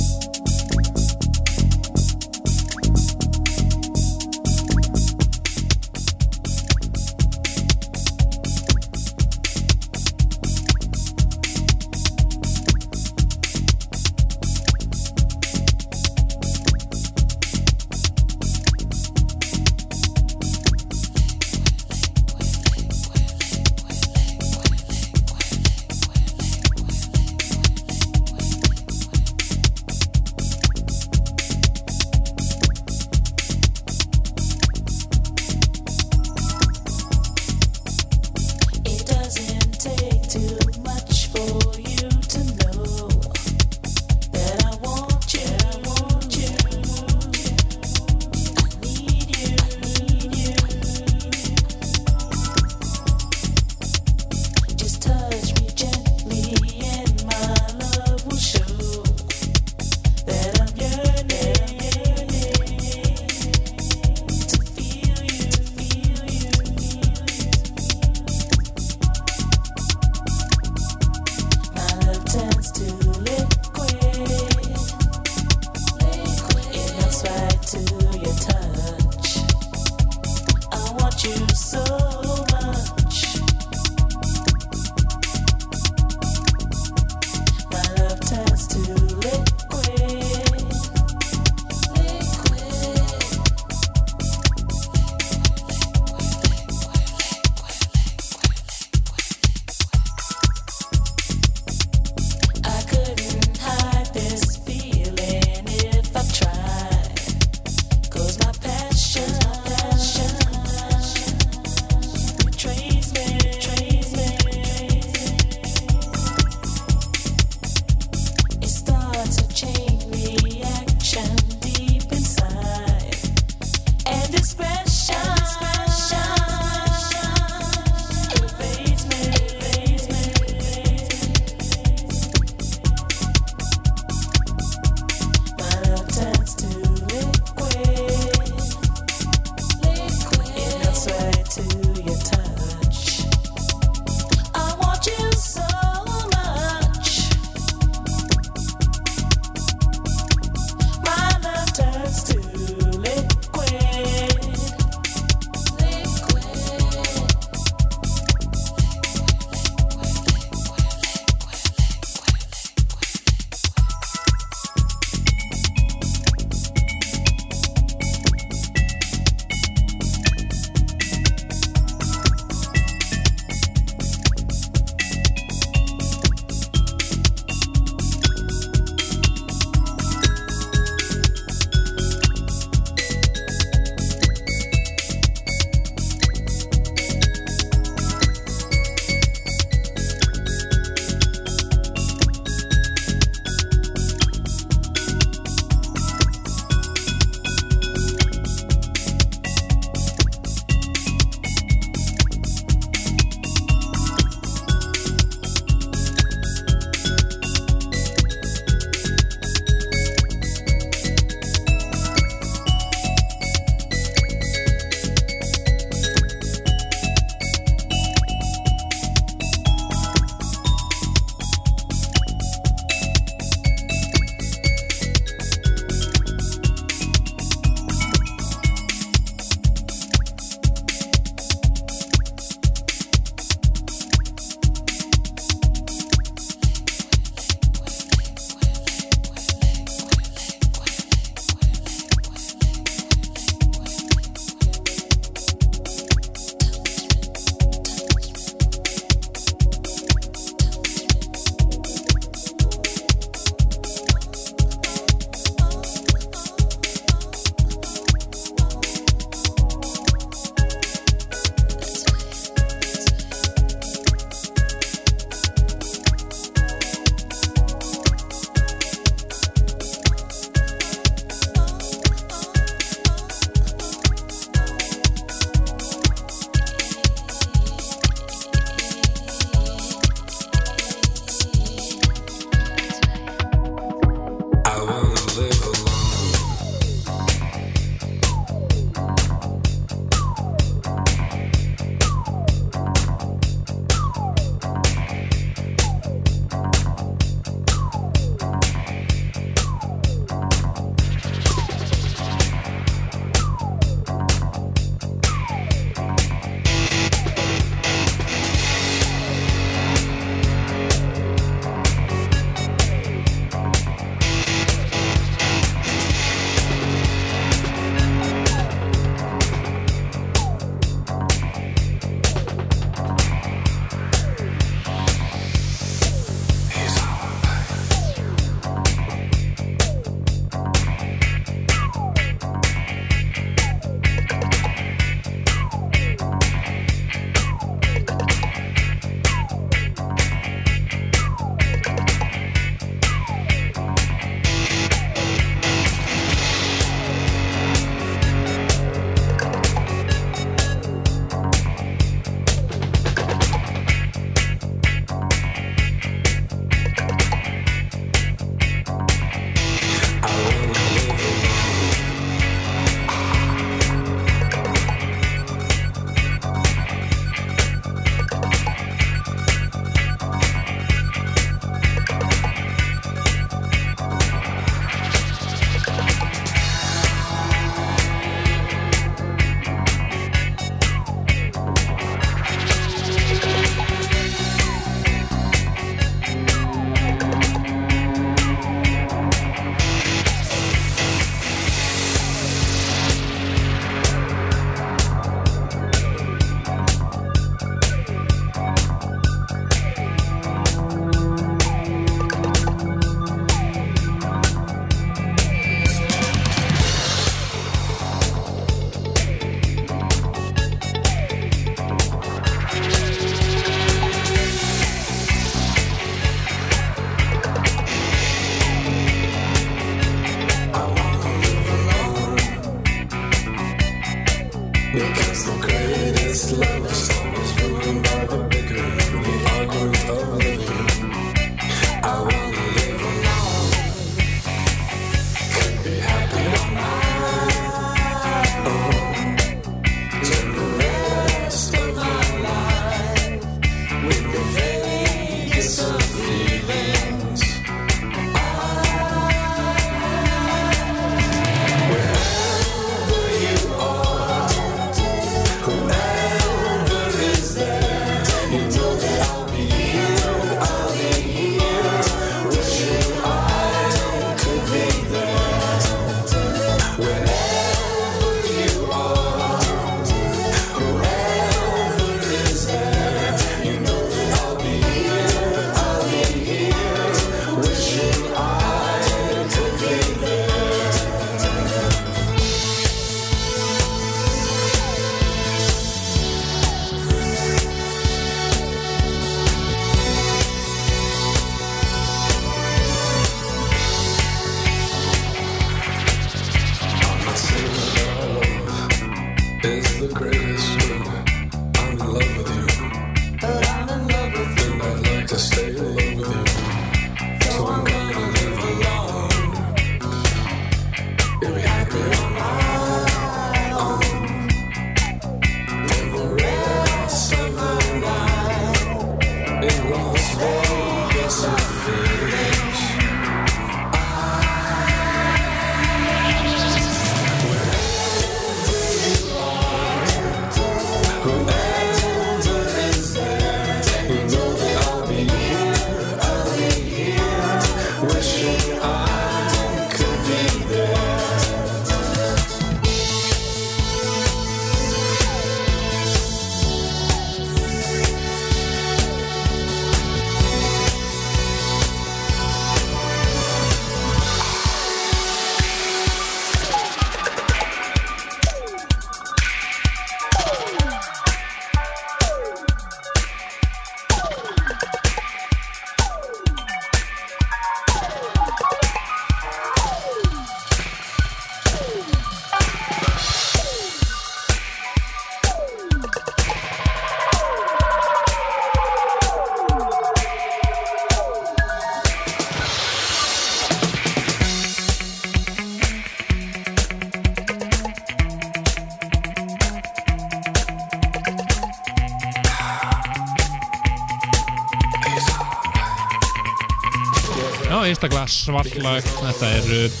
Einstaklega 597.96 598.28
svartlag 598.28 599.06
Þetta 599.16 599.52
er 599.56 599.70
uh, 599.72 600.00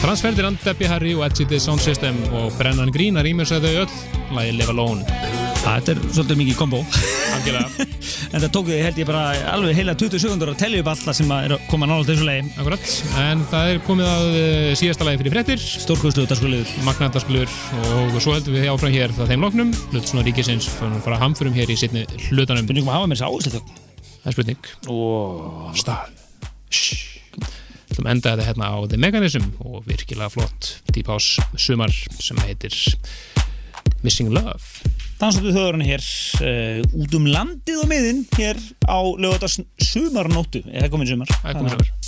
Transferdirand, 0.00 0.58
Debbie 0.64 0.88
Harry 0.88 1.12
og 1.14 1.26
Edgy 1.26 1.44
The 1.46 1.60
Sound 1.60 1.82
System 1.84 2.16
og 2.34 2.54
Brennan 2.58 2.90
Green 2.90 3.20
að 3.20 3.28
rýmur 3.28 3.46
þau 3.46 3.60
öll 3.68 3.90
lagi 4.32 4.54
Live 4.56 4.72
Alone. 4.72 5.04
Þetta 5.60 5.92
er 5.92 5.98
svolítið 6.08 6.38
mikið 6.40 6.60
kombo. 6.60 6.84
En 8.30 8.38
það 8.38 8.50
tók 8.52 8.66
þið 8.68 8.82
held 8.84 8.98
ég 9.00 9.06
bara 9.08 9.20
alveg 9.50 9.78
heila 9.78 9.94
20 9.98 10.20
sekundur 10.22 10.50
að 10.52 10.58
tellja 10.60 10.82
upp 10.82 10.90
alla 10.92 11.14
sem 11.16 11.30
er 11.34 11.54
að 11.56 11.64
koma 11.70 11.88
nála 11.88 12.06
þessu 12.06 12.26
lagi. 12.28 12.52
Akkurat. 12.60 12.92
En 13.22 13.42
það 13.50 13.70
er 13.72 13.80
komið 13.88 14.10
að 14.10 14.28
uh, 14.28 14.68
síðasta 14.78 15.08
lagi 15.08 15.20
fyrir 15.22 15.34
fréttir. 15.34 15.64
Stórkvöðslu 15.86 16.26
þetta 16.26 16.38
skuliður 16.38 16.76
Magnandaskulur 16.86 17.56
og 17.96 18.20
svo 18.20 18.36
heldum 18.36 18.56
við 18.60 18.70
áfram 18.70 18.94
hér 18.94 19.16
það 19.18 19.34
þeim 19.34 19.48
loknum, 19.48 19.74
hlut 19.90 20.12
svona 20.12 20.24
ríkisins 20.28 20.70
fara 20.78 21.20
hamförum 21.24 21.58
hér 21.58 21.74
í 21.74 21.80
sittni 21.80 22.06
hlutanum. 22.28 22.64
Spurningum 22.68 22.92
að 22.92 23.00
hafa 23.00 23.10
mér 23.10 23.20
þess 23.20 23.28
áherslu 23.28 23.66
Það 24.20 24.30
er 24.30 24.36
spurning. 24.36 24.72
Og 24.92 25.78
Stað 25.80 26.19
Þú 28.00 28.06
ætlum 28.06 28.14
að 28.14 28.16
enda 28.16 28.30
þetta 28.32 28.44
hérna 28.48 28.68
á 28.72 28.76
The 28.88 28.96
Mechanism 28.96 29.42
og 29.60 29.82
virkilega 29.84 30.30
flott 30.32 30.68
Deep 30.88 31.10
House 31.12 31.42
sumar 31.60 31.92
sem 31.92 32.38
heitir 32.46 32.72
Missing 34.00 34.32
Love. 34.32 34.88
Dansóttu 35.20 35.52
þjóðurinn 35.52 35.84
hér 35.84 36.06
uh, 36.40 36.80
út 36.96 37.18
um 37.18 37.28
landið 37.28 37.82
og 37.82 37.90
miðin 37.92 38.24
hér 38.38 38.56
á 38.88 39.04
lögadags 39.20 39.60
sumarnóttu. 39.84 40.64
Eða 40.72 40.88
komin 40.94 41.12
sumar? 41.12 41.28
Það 41.42 41.52
er 41.52 41.60
komið 41.60 41.76
sumar 41.76 41.99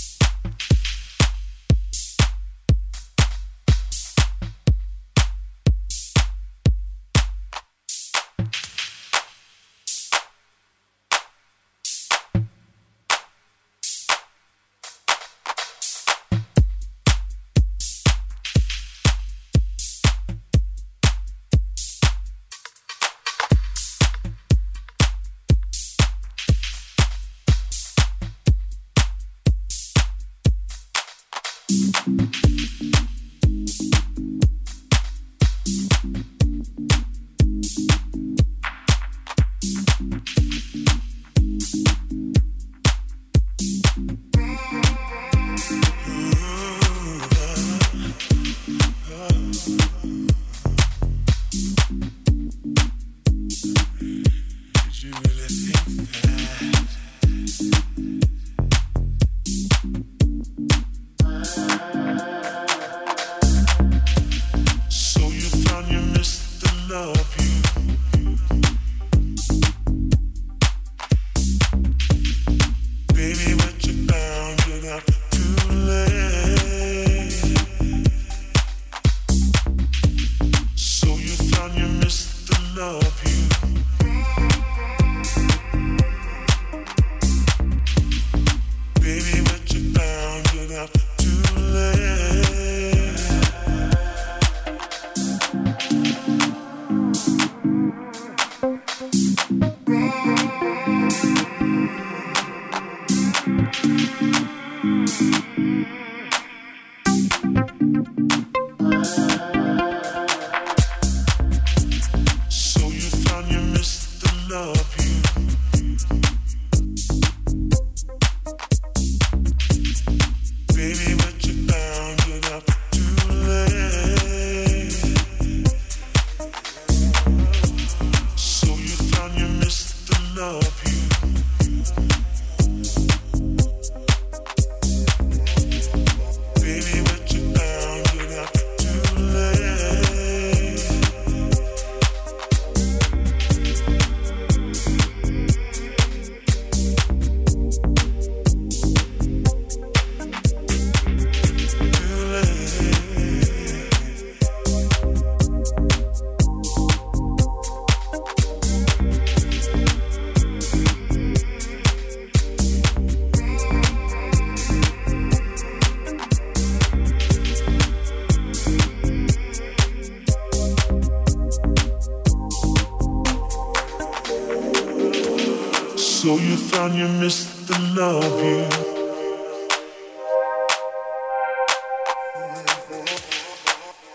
you 177.02 177.08
miss 177.18 177.38
the 177.66 177.76
love 177.98 178.38
you. 178.46 178.62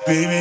Baby, 0.05 0.36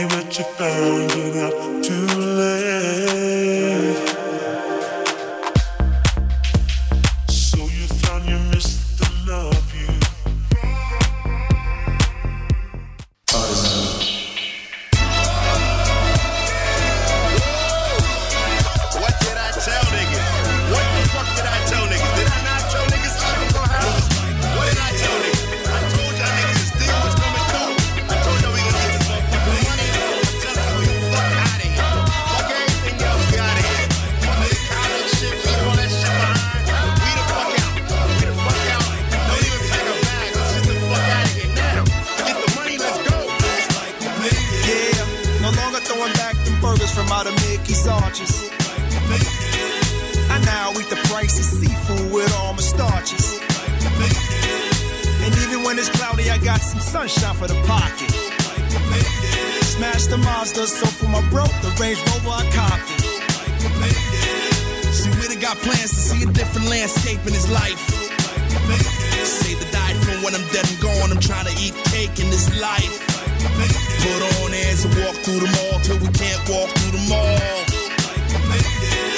walk 76.49 76.71
through 76.71 76.93
the 76.93 77.05
mall. 77.09 77.39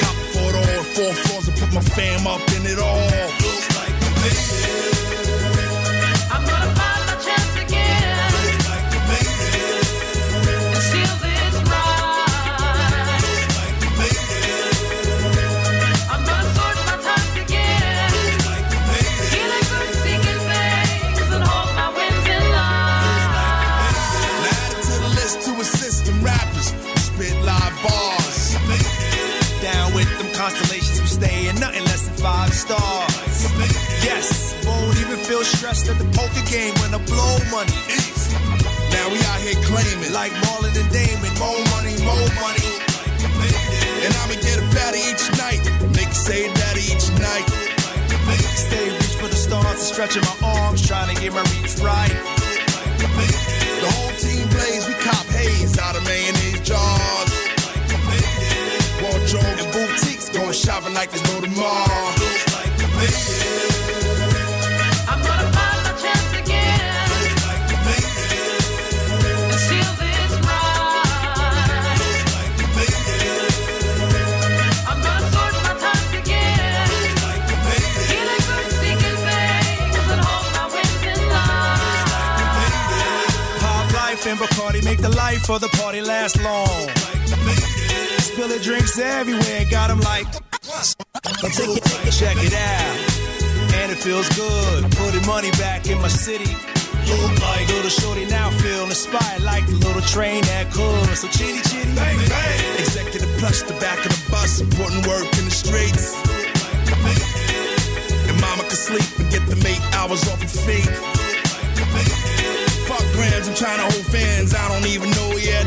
Cop 0.01 0.16
a 0.16 0.26
photo 0.33 0.59
on 0.59 0.85
four 0.85 1.12
floors 1.12 1.49
and 1.49 1.57
put 1.59 1.72
my 1.72 1.81
fam 1.81 2.26
up 2.26 2.41
in 2.57 2.66
it 2.66 2.79
all. 2.79 3.47
Nothing 31.61 31.84
less 31.84 32.06
than 32.06 32.16
five 32.16 32.52
stars. 32.54 33.14
Yes, 34.02 34.54
won't 34.64 34.96
even 35.02 35.18
feel 35.18 35.42
stressed 35.42 35.88
at 35.88 35.98
the 35.98 36.09
poker 36.14 36.44
game 36.50 36.74
when 36.82 36.94
I 36.94 37.00
blow 37.06 37.34
money. 37.50 37.74
Now 38.94 39.06
we 39.11 39.18
out 39.30 39.40
here 39.42 39.59
claiming 39.66 40.12
Like 40.12 40.32
Marlon 40.46 40.74
and 40.74 40.90
Damon, 40.90 41.34
more 41.38 41.61
money, 41.74 41.94
more 42.06 42.28
money. 42.38 42.70
And 44.04 44.12
I'ma 44.22 44.38
get 44.38 44.59
a 44.62 44.66
fatty 44.74 45.02
each 45.11 45.26
night. 45.38 45.62
Make 45.94 46.14
say 46.14 46.46
daddy 46.54 46.84
each 46.94 47.11
night. 47.18 47.46
Stay 48.54 48.90
reach 48.90 49.16
for 49.18 49.28
the 49.28 49.36
stars 49.36 49.80
stretching 49.80 50.22
my 50.22 50.36
arms, 50.42 50.86
trying 50.86 51.14
to 51.14 51.20
get 51.20 51.32
my 51.32 51.42
reach 51.59 51.78
right. 51.82 52.14
The 53.82 53.90
whole 53.94 54.14
team 54.18 54.48
plays, 54.48 54.86
we 54.86 54.94
cop 54.94 55.26
haze 55.26 55.78
out 55.78 55.96
of 55.96 56.04
mayonnaise 56.04 56.61
jars. 56.61 57.28
Shopping 60.68 60.92
like 60.92 61.10
there's 61.10 61.24
no 61.32 61.40
tomorrow. 61.40 62.12
I'm 65.08 65.20
gonna 65.24 65.48
find 65.56 65.80
my 65.86 65.92
chance 66.02 66.30
again 66.42 67.08
and 67.88 68.04
steal 69.64 69.92
this 69.96 70.32
ride. 70.44 71.08
I'm 74.90 74.98
gonna 75.06 75.32
sort 75.32 75.54
my 75.64 75.74
thoughts 75.82 76.12
again, 76.20 76.88
feeling 78.08 78.42
good, 78.48 78.68
seeking 78.80 79.18
things, 79.24 80.06
and 80.12 80.20
hold 80.28 80.48
my 80.52 80.64
wins 80.74 81.02
in 81.12 81.20
line. 81.32 82.72
Pop 83.62 83.86
life 83.94 84.22
and 84.26 84.38
Bacardi 84.38 84.80
make 84.84 85.00
the 85.00 85.14
life 85.24 85.48
of 85.48 85.62
the 85.62 85.68
party 85.80 86.02
last 86.02 86.38
long. 86.42 86.90
Spilling 88.18 88.60
drinks 88.60 88.98
everywhere, 88.98 89.64
got 89.70 89.90
'em 89.90 90.00
like. 90.00 90.26
Check 92.11 92.36
it 92.40 92.54
out. 92.54 92.96
And 93.80 93.92
it 93.92 93.98
feels 93.98 94.28
good, 94.34 94.84
putting 94.96 95.24
money 95.26 95.50
back 95.52 95.88
in 95.88 96.00
my 96.00 96.09
city. 96.09 96.50
Look 97.09 97.40
like 97.40 97.68
little 97.68 97.90
shorty 97.90 98.26
now 98.26 98.50
feel 98.61 98.84
inspired 98.84 99.42
like 99.42 99.66
the 99.66 99.76
little 99.76 100.02
train 100.02 100.42
that 100.44 100.70
could. 100.72 101.16
So 101.16 101.28
chitty 101.28 101.61
chitty, 101.68 101.94
bang 101.94 102.18
bang. 102.28 102.80
Executive 102.80 103.28
plush 103.38 103.62
the 103.62 103.74
back 103.80 104.04
of 104.04 104.12
the 104.12 104.30
bus, 104.30 104.61
putting 104.76 105.00
work 105.09 105.24
in 105.38 105.44
the 105.48 105.54
streets. 105.54 106.16
And 108.28 108.36
mama 108.40 108.62
can 108.68 108.76
sleep 108.76 109.09
and 109.18 109.30
get 109.30 109.44
them 109.48 109.64
eight 109.64 109.80
hours 109.96 110.28
off 110.28 110.40
her 110.42 110.48
feet. 110.48 110.88
Fuck 112.88 113.04
grams, 113.12 113.48
I'm 113.48 113.54
trying 113.54 113.80
to 113.80 113.88
hold 113.88 114.06
fans, 114.12 114.54
I 114.54 114.68
don't 114.68 114.86
even 114.88 115.11
know 115.12 115.32
yet. 115.36 115.64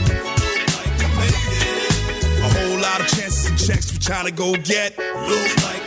A 2.37 2.49
whole 2.53 2.77
lot 2.81 3.01
of 3.01 3.07
chances 3.07 3.49
and 3.49 3.57
checks 3.57 3.91
we 3.91 3.97
trying 3.97 4.25
to 4.25 4.31
go 4.31 4.53
get. 4.53 4.97
Like 4.97 5.80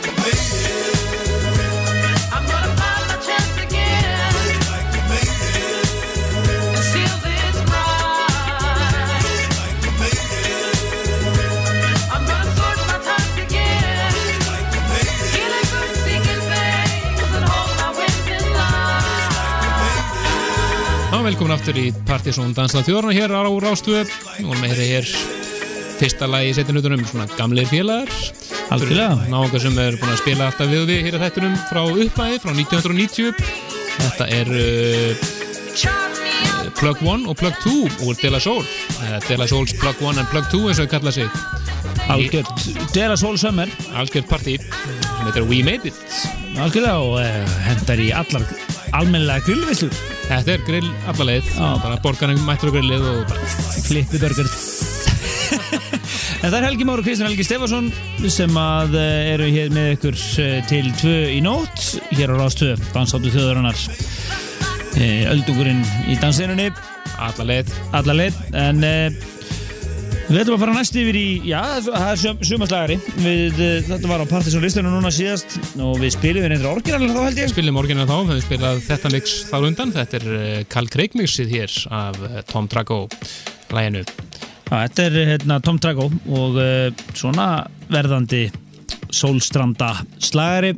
velkomin 21.35 21.55
aftur 21.55 21.77
í 21.81 21.89
Partizón 22.05 22.53
Dansað 22.53 22.85
þjóðarna 22.87 23.13
hér 23.17 23.33
á 23.33 23.43
Rástvöð 23.43 24.11
Nú 24.39 24.53
erum 24.53 24.61
við 24.65 24.83
hér, 24.85 25.09
fyrsta 25.99 26.29
lagi 26.29 26.53
í 26.53 26.55
setjanutunum, 26.55 27.01
svona 27.09 27.25
gamleir 27.35 27.67
félagar 27.67 28.54
Algjörlega. 28.73 29.27
Náungar 29.29 29.61
sem 29.61 29.77
er 29.81 29.97
búin 29.99 30.13
að 30.13 30.21
spila 30.23 30.49
alltaf 30.49 30.69
við 30.71 30.85
við 30.89 31.07
hér 31.07 31.17
að 31.17 31.25
þættunum 31.27 31.57
frá 31.69 31.81
uppæði, 31.85 32.39
frá 32.43 32.51
1990 32.53 33.33
Þetta 33.95 34.27
er 34.35 34.51
uh, 34.51 35.25
Plug 36.79 37.01
1 37.05 37.27
og 37.31 37.37
Plug 37.39 37.59
2 37.63 37.75
úr 38.07 38.19
De 38.19 38.31
La 38.33 38.41
Soul. 38.43 38.65
Uh, 38.99 39.17
De 39.27 39.39
La 39.39 39.47
Souls 39.49 39.75
Plug 39.79 40.01
1 40.01 40.21
and 40.21 40.31
Plug 40.33 40.49
2 40.51 40.63
eins 40.69 40.81
og 40.81 40.87
þau 40.87 40.93
kalla 40.97 41.15
sig. 41.15 41.29
Algjört 42.11 42.67
Dela 42.93 43.17
Soul 43.17 43.39
Summer. 43.41 43.71
Algjört 43.95 44.29
partí. 44.29 44.57
Sem 44.59 45.27
heitir 45.29 45.47
We 45.49 45.63
Made 45.65 45.91
It. 45.93 46.19
Algjörlega 46.55 46.97
og 47.01 47.19
uh, 47.21 47.59
hendar 47.69 48.01
í 48.01 48.11
allar 48.15 48.45
almennilega 48.95 49.43
grillvillur 49.45 49.95
Þetta 50.25 50.55
er 50.55 50.65
grill 50.67 50.91
allaleið 51.11 51.51
Já. 51.53 51.69
bara 51.83 52.01
borgarinn 52.03 52.43
mættur 52.47 52.73
á 52.73 52.75
grillið 52.77 53.09
og 53.11 53.33
burger 54.21 54.53
En 56.45 56.51
það 56.53 56.59
er 56.59 56.65
Helgi 56.67 56.85
Már 56.85 57.01
og 57.01 57.07
Kristján 57.07 57.31
Helgi 57.31 57.43
Stefansson 57.47 57.87
sem 58.29 58.57
að 58.61 58.91
eh, 59.01 59.31
eru 59.31 59.45
hér 59.49 59.71
með 59.73 59.87
ykkur 59.95 60.19
eh, 60.43 60.59
til 60.69 60.91
tvö 61.01 61.13
í 61.33 61.39
nótt 61.41 61.87
hér 62.13 62.35
á 62.37 62.37
Rástvö, 62.37 62.75
dansáttu 62.93 63.31
þjóðarinnar. 63.33 63.79
Öldungurinn 65.33 65.81
í 66.05 66.19
dansinunni 66.21 66.69
allaleið 67.17 67.73
alla 67.97 68.13
leið 68.19 68.37
en 68.61 68.85
uh, 68.85 69.17
við 70.29 70.39
ætlum 70.43 70.59
að 70.59 70.63
fara 70.67 70.77
næst 70.77 71.01
yfir 71.01 71.17
í 71.17 71.25
já, 71.49 71.59
það 71.89 72.07
er 72.11 72.21
sum, 72.21 72.39
sumaslagari 72.51 73.01
við, 73.17 73.59
þetta 73.89 74.13
var 74.13 74.23
á 74.23 74.29
Partisan 74.29 74.63
listunum 74.63 74.93
núna 74.93 75.11
síðast 75.17 75.57
og 75.81 75.97
við 76.03 76.13
spilum 76.19 76.45
við 76.45 76.53
nefndir 76.53 76.71
orginal 76.71 77.09
þá 77.09 77.21
held 77.25 77.41
ég. 77.41 77.53
Spilum 77.57 77.81
orginal 77.81 78.07
þá, 78.11 78.17
við 78.29 78.43
spilað 78.45 78.83
þetta 78.85 79.15
mix 79.17 79.37
þar 79.49 79.71
undan, 79.73 79.97
þetta 79.97 80.21
er 80.21 80.33
uh, 80.35 80.57
Carl 80.69 80.93
Craig 80.93 81.17
mixið 81.17 81.55
hér 81.57 81.79
af 82.05 82.21
Tom 82.53 82.69
Drago 82.69 83.07
læginu. 83.73 84.05
Já, 84.65 84.87
þetta 84.87 85.03
er 85.05 85.15
hérna, 85.29 85.59
Tom 85.61 85.77
Trago 85.77 86.07
og 86.09 86.55
uh, 86.57 86.89
svona 87.13 87.67
verðandi 87.91 88.47
sólstranda 89.13 89.91
slagari 90.17 90.71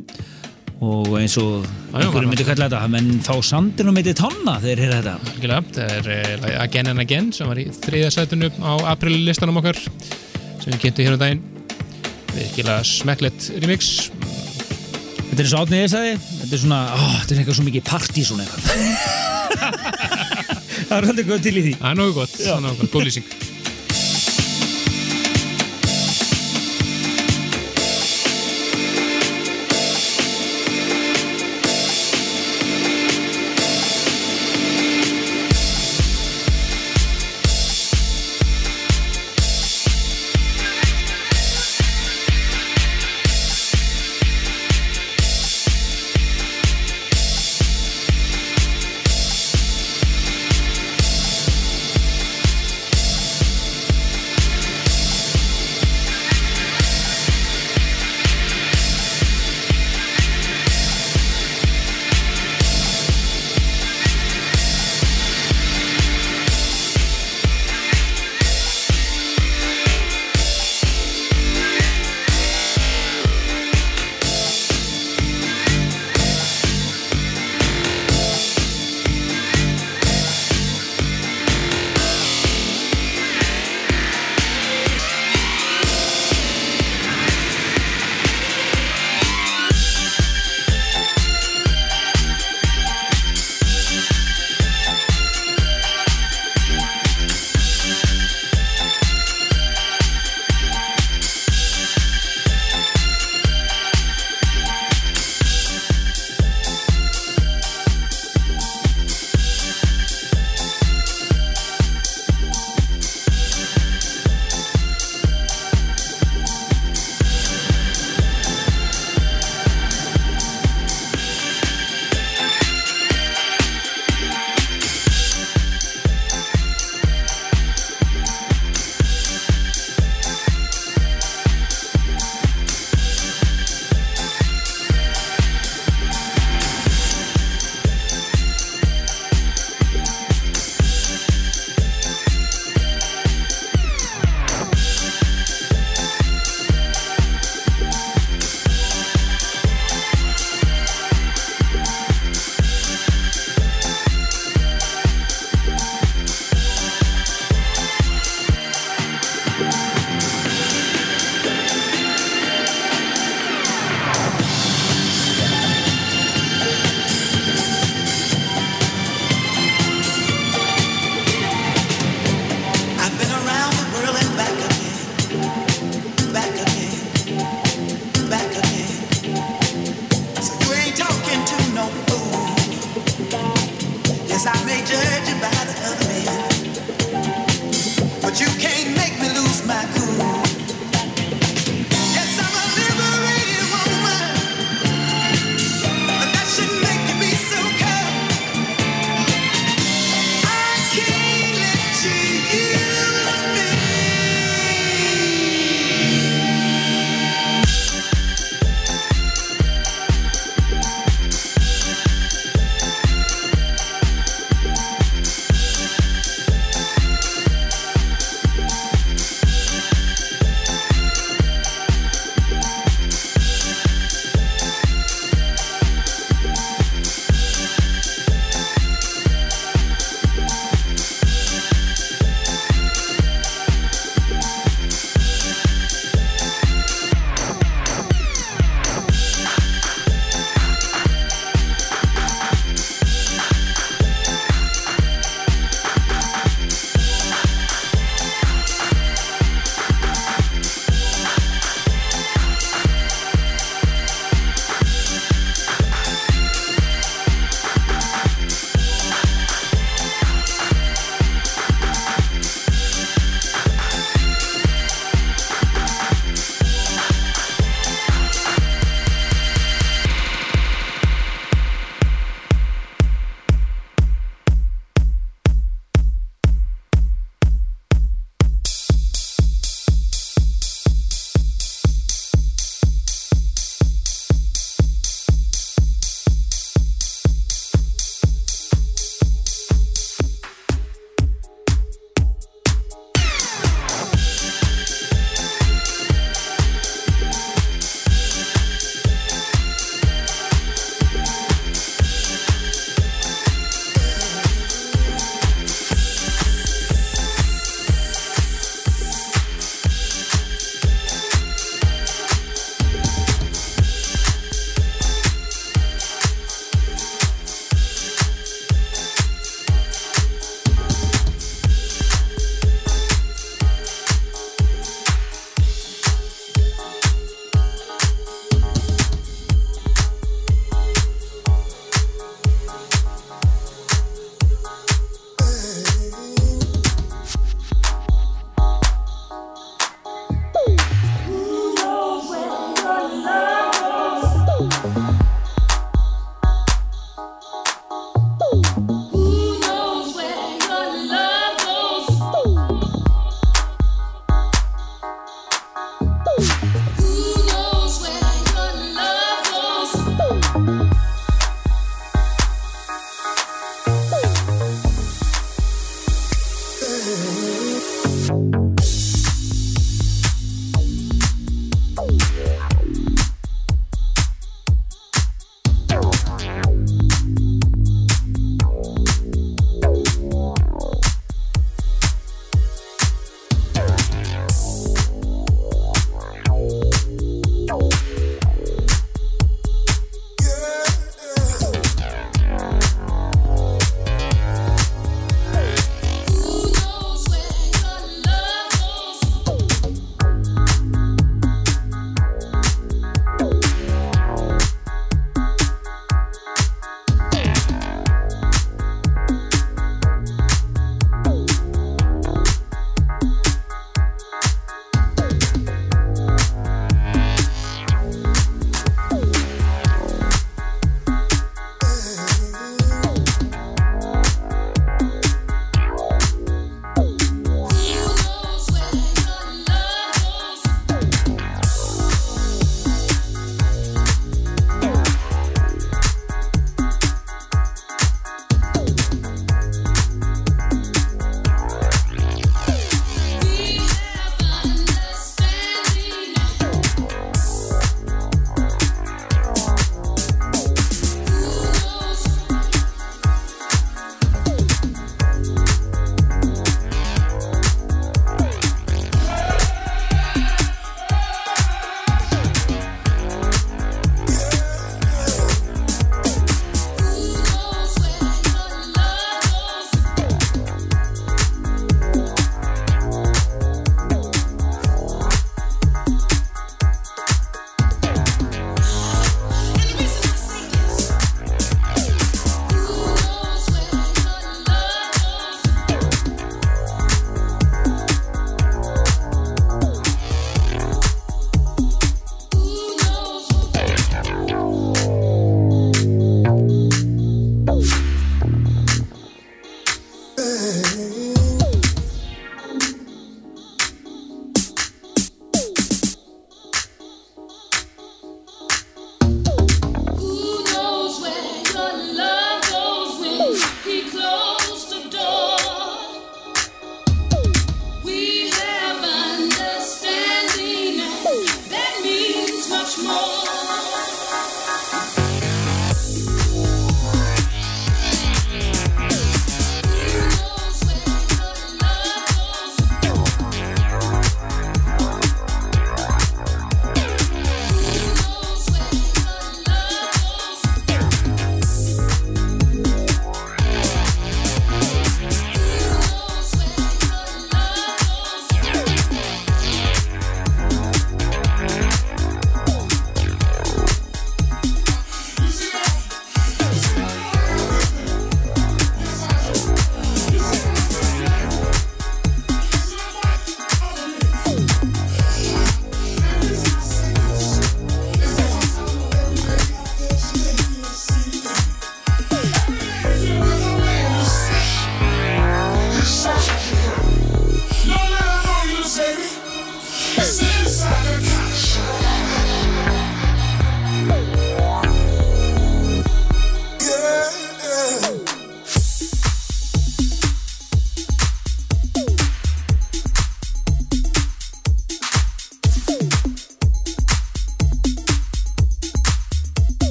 og 0.84 1.16
eins 1.18 1.34
og 1.40 1.64
einhverju 1.96 2.28
myndi 2.28 2.44
kalla 2.46 2.68
þetta 2.68 2.88
menn 2.92 3.22
fá 3.24 3.40
sandin 3.42 3.88
og 3.90 3.94
myndi 3.96 4.12
tanna 4.14 4.60
þegar 4.62 4.78
þeir 4.82 4.92
þetta. 4.92 5.14
Algjörlega, 5.32 5.62
það 5.78 6.10
er 6.18 6.44
uh, 6.44 6.62
Again 6.66 6.90
and 6.92 7.00
Again 7.06 7.26
sem 7.34 7.48
var 7.48 7.58
í 7.62 7.64
þriðja 7.72 8.10
sætunum 8.18 8.54
á 8.60 8.72
april-listanum 8.92 9.58
okkar 9.62 9.78
sem 9.80 10.68
við 10.68 10.80
kynntum 10.84 11.04
hér 11.08 11.16
um 11.16 11.22
daginn. 11.24 11.42
Virkilega 12.36 12.80
smekklegt 12.84 13.40
remix. 13.64 13.82
Þetta 15.30 15.42
er 15.42 15.48
svo 15.48 15.58
átnið 15.64 15.82
ég 15.82 15.90
sagði 15.92 16.12
Þetta 16.18 16.54
er 16.56 16.60
svona, 16.62 16.80
ó, 16.92 16.94
þetta 17.22 17.32
er 17.34 17.38
eitthvað 17.42 17.58
svo 17.58 17.68
mikið 17.72 17.84
partí 17.88 18.20
svona 18.28 18.42
eitthvað. 18.44 18.64
Það 20.88 20.94
er 20.94 21.04
alltaf 21.10 21.26
góð 21.28 21.40
til 21.44 21.58
í 21.58 21.62
því. 21.66 21.72
Er 21.74 21.78
það 21.82 21.90
er 21.90 21.96
nokkuð 22.00 22.18
gott, 22.22 22.34
góð 22.94 23.04
lýsing 23.08 23.26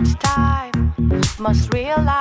much 0.00 0.18
time. 0.20 0.94
Must 1.38 1.72
realize 1.74 2.17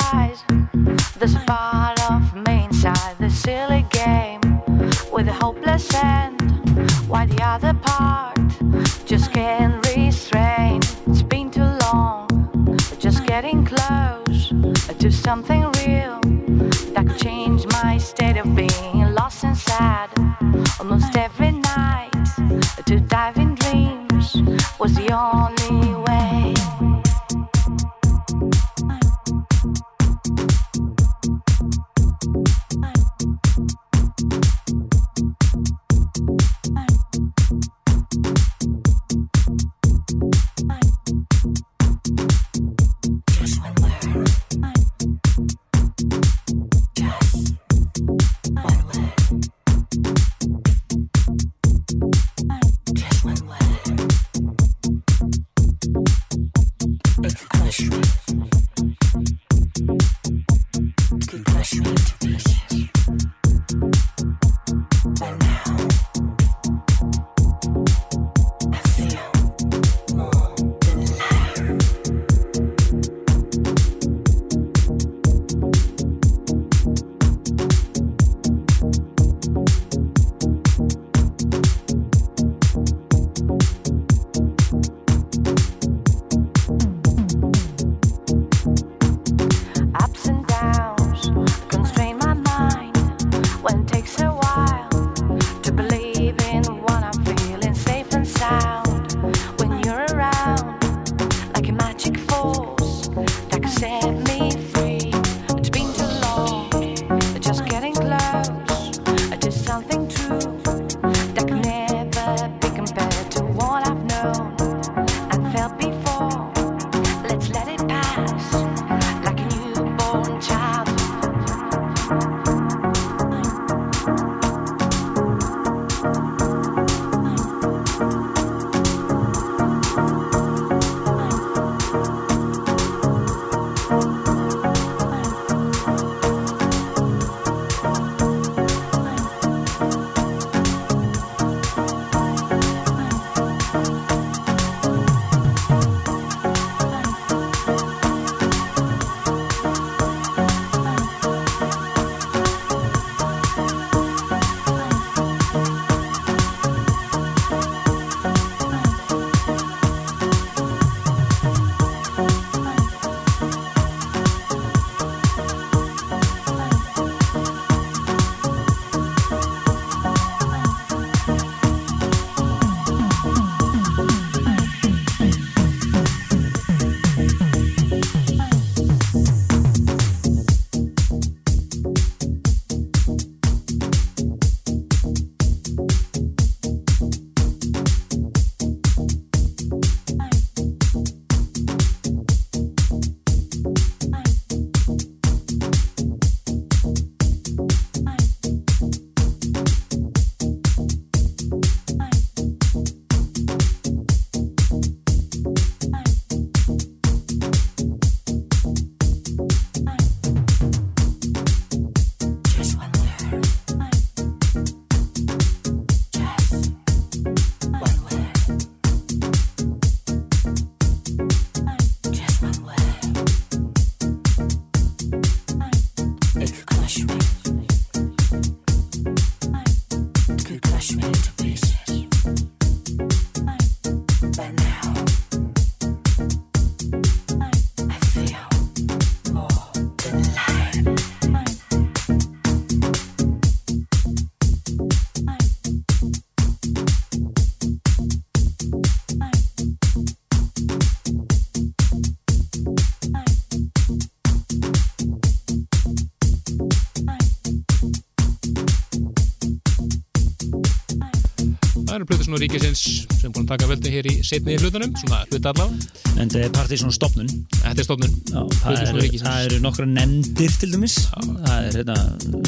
Plutusnú 262.28 262.44
ríkisins 262.44 262.82
sem 263.22 263.32
búin 263.32 263.46
að 263.46 263.54
taka 263.54 263.68
völdin 263.70 263.94
hér 263.94 264.08
í 264.12 264.14
setni 264.26 264.52
í 264.52 264.60
hlutunum, 264.60 264.92
svona 265.00 265.22
hluta 265.30 265.54
allavega. 265.54 265.86
En 266.20 266.28
það 266.34 266.42
er 266.44 266.50
partið 266.58 266.82
svona 266.82 266.96
stopnun 266.98 267.30
Þetta 267.54 267.80
er 267.80 267.88
stofnun. 267.88 268.18
Já, 268.28 268.42
það, 268.66 268.80
er, 268.82 269.16
það 269.22 269.46
eru 269.46 269.60
nokkra 269.64 269.86
nefndir 269.88 270.58
til 270.60 270.70
dæmis 270.74 270.98
Það 271.14 271.56
er 271.70 271.78
hérna, 271.78 271.96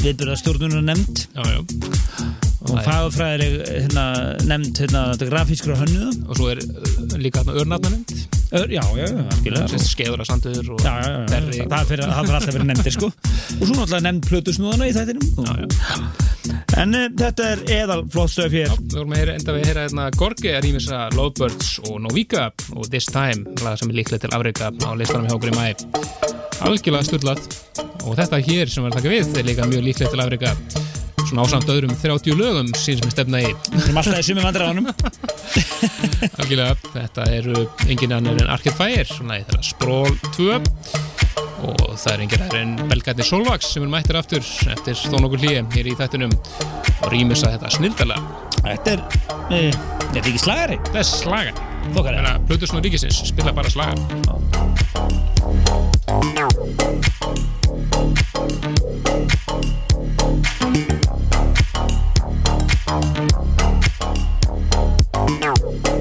viðbyrðastjórnunar 0.03 0.83
nefnd 0.89 1.23
Já, 1.31 1.47
já. 1.47 1.63
og 2.59 2.73
það 2.73 2.89
fagafræðileg 2.89 3.57
hérna, 3.69 4.05
nefnd 4.51 4.83
hérna, 4.83 5.05
grafískra 5.31 5.79
hönnuða 5.79 6.11
Og 6.27 6.41
svo 6.41 6.51
er 6.51 6.63
uh, 6.65 7.17
líka 7.23 7.45
þarna 7.45 7.63
örnarnarnefnd. 7.63 8.39
Ör, 8.59 8.67
Já, 8.75 8.83
já, 8.99 9.07
já, 9.07 9.83
skeður 9.85 10.25
að 10.25 10.33
sandur 10.33 10.73
og 10.75 10.83
Já, 10.83 10.95
já, 11.05 11.11
já, 11.13 11.27
berri. 11.31 11.67
það 11.71 11.93
fyrir, 11.93 12.09
alltaf 12.19 12.51
verið 12.51 12.71
nefndir 12.73 12.99
sko 12.99 13.13
og 13.13 13.63
svo 13.63 13.75
náttúrulega 13.77 14.07
nefnd 14.09 14.27
plötusnúðana 14.27 14.89
í 14.91 14.97
þættinum 14.97 15.45
Já, 15.45 15.53
já. 15.63 16.18
En 16.79 16.95
uh, 16.95 17.05
þetta 17.19 17.47
er 17.53 17.63
eðal 17.79 18.01
flott 18.11 18.33
stöf 18.33 18.53
hér. 18.55 18.71
Við 18.79 18.97
vorum 18.97 19.15
að 19.15 19.21
heyra, 19.21 19.37
enda 19.39 19.55
við 19.55 19.61
að 19.61 19.69
heyra 19.69 19.85
hérna 19.87 20.05
Gorgi 20.15 20.51
að 20.53 20.61
rýmisa 20.65 20.99
Lovebirds 21.15 21.71
og 21.89 21.97
Novika 22.05 22.49
og 22.75 22.89
This 22.91 23.09
Time, 23.11 23.55
lag 23.63 23.79
sem 23.79 23.91
er 23.91 23.99
líklegt 23.99 24.25
til 24.25 24.35
Afrika 24.35 24.71
á 24.71 24.91
listanum 24.99 25.27
hjá 25.29 25.35
okkur 25.37 25.51
í 25.51 25.57
mæ. 25.57 25.67
Algjörlega 26.67 27.07
styrlað 27.07 27.43
og 28.05 28.15
þetta 28.19 28.39
hér 28.47 28.71
sem 28.71 28.85
var 28.85 28.93
að 28.93 29.01
taka 29.01 29.13
við 29.13 29.39
er 29.39 29.47
líka 29.47 29.67
mjög 29.69 29.85
líklegt 29.89 30.15
til 30.15 30.23
Afrika. 30.23 30.55
Svona 31.29 31.45
ásamt 31.45 31.69
öðrum 31.69 31.93
30 31.93 32.39
lögum 32.39 32.71
sín 32.79 32.97
sem 32.97 33.05
er 33.05 33.13
stefna 33.13 33.43
í. 33.43 33.51
Við 33.69 33.83
erum 33.83 33.99
alltaf 34.01 34.17
í 34.17 34.25
sumi 34.25 34.41
vandræðanum 34.41 34.87
Algjörlega, 36.39 36.73
þetta 36.95 37.27
eru 37.35 37.67
engin 37.85 38.15
annar 38.17 38.39
en 38.41 38.49
Arcade 38.55 38.77
Fire 38.79 39.05
svona 39.11 39.37
í 39.37 39.45
þeirra 39.45 39.67
Sprawl 39.67 40.15
2 40.33 41.48
og 41.63 41.95
það 41.99 42.11
er 42.13 42.25
engin 42.25 42.45
aðeins 42.45 42.83
en 42.83 42.91
Belgarnir 42.91 43.27
Solvax 43.27 43.73
sem 43.73 43.85
er 43.85 43.91
mættir 43.91 44.19
aftur 44.19 44.43
eftir 44.75 44.99
þó 44.99 45.17
nokkur 45.19 45.43
hlýja 45.43 45.65
hér 45.75 45.91
í 45.91 45.97
þættunum 45.99 46.35
og 46.35 47.09
rýmisa 47.13 47.51
þetta 47.55 47.73
snildalega 47.77 48.49
Þetta 48.59 48.91
er, 48.91 48.99
uh, 48.99 49.75
þetta 50.01 50.19
er 50.19 50.27
ekki 50.27 50.41
slagari. 50.43 50.77
Það 50.89 50.99
er 51.01 51.07
slagan. 51.07 51.61
Þokkar 51.95 52.17
Þannig 52.19 52.31
að 52.33 52.47
Plutusnú 52.49 52.83
Ríkisins 52.83 53.21
spila 53.31 53.55
bara 53.55 53.69
slagan. 53.71 53.99
They 65.41 65.98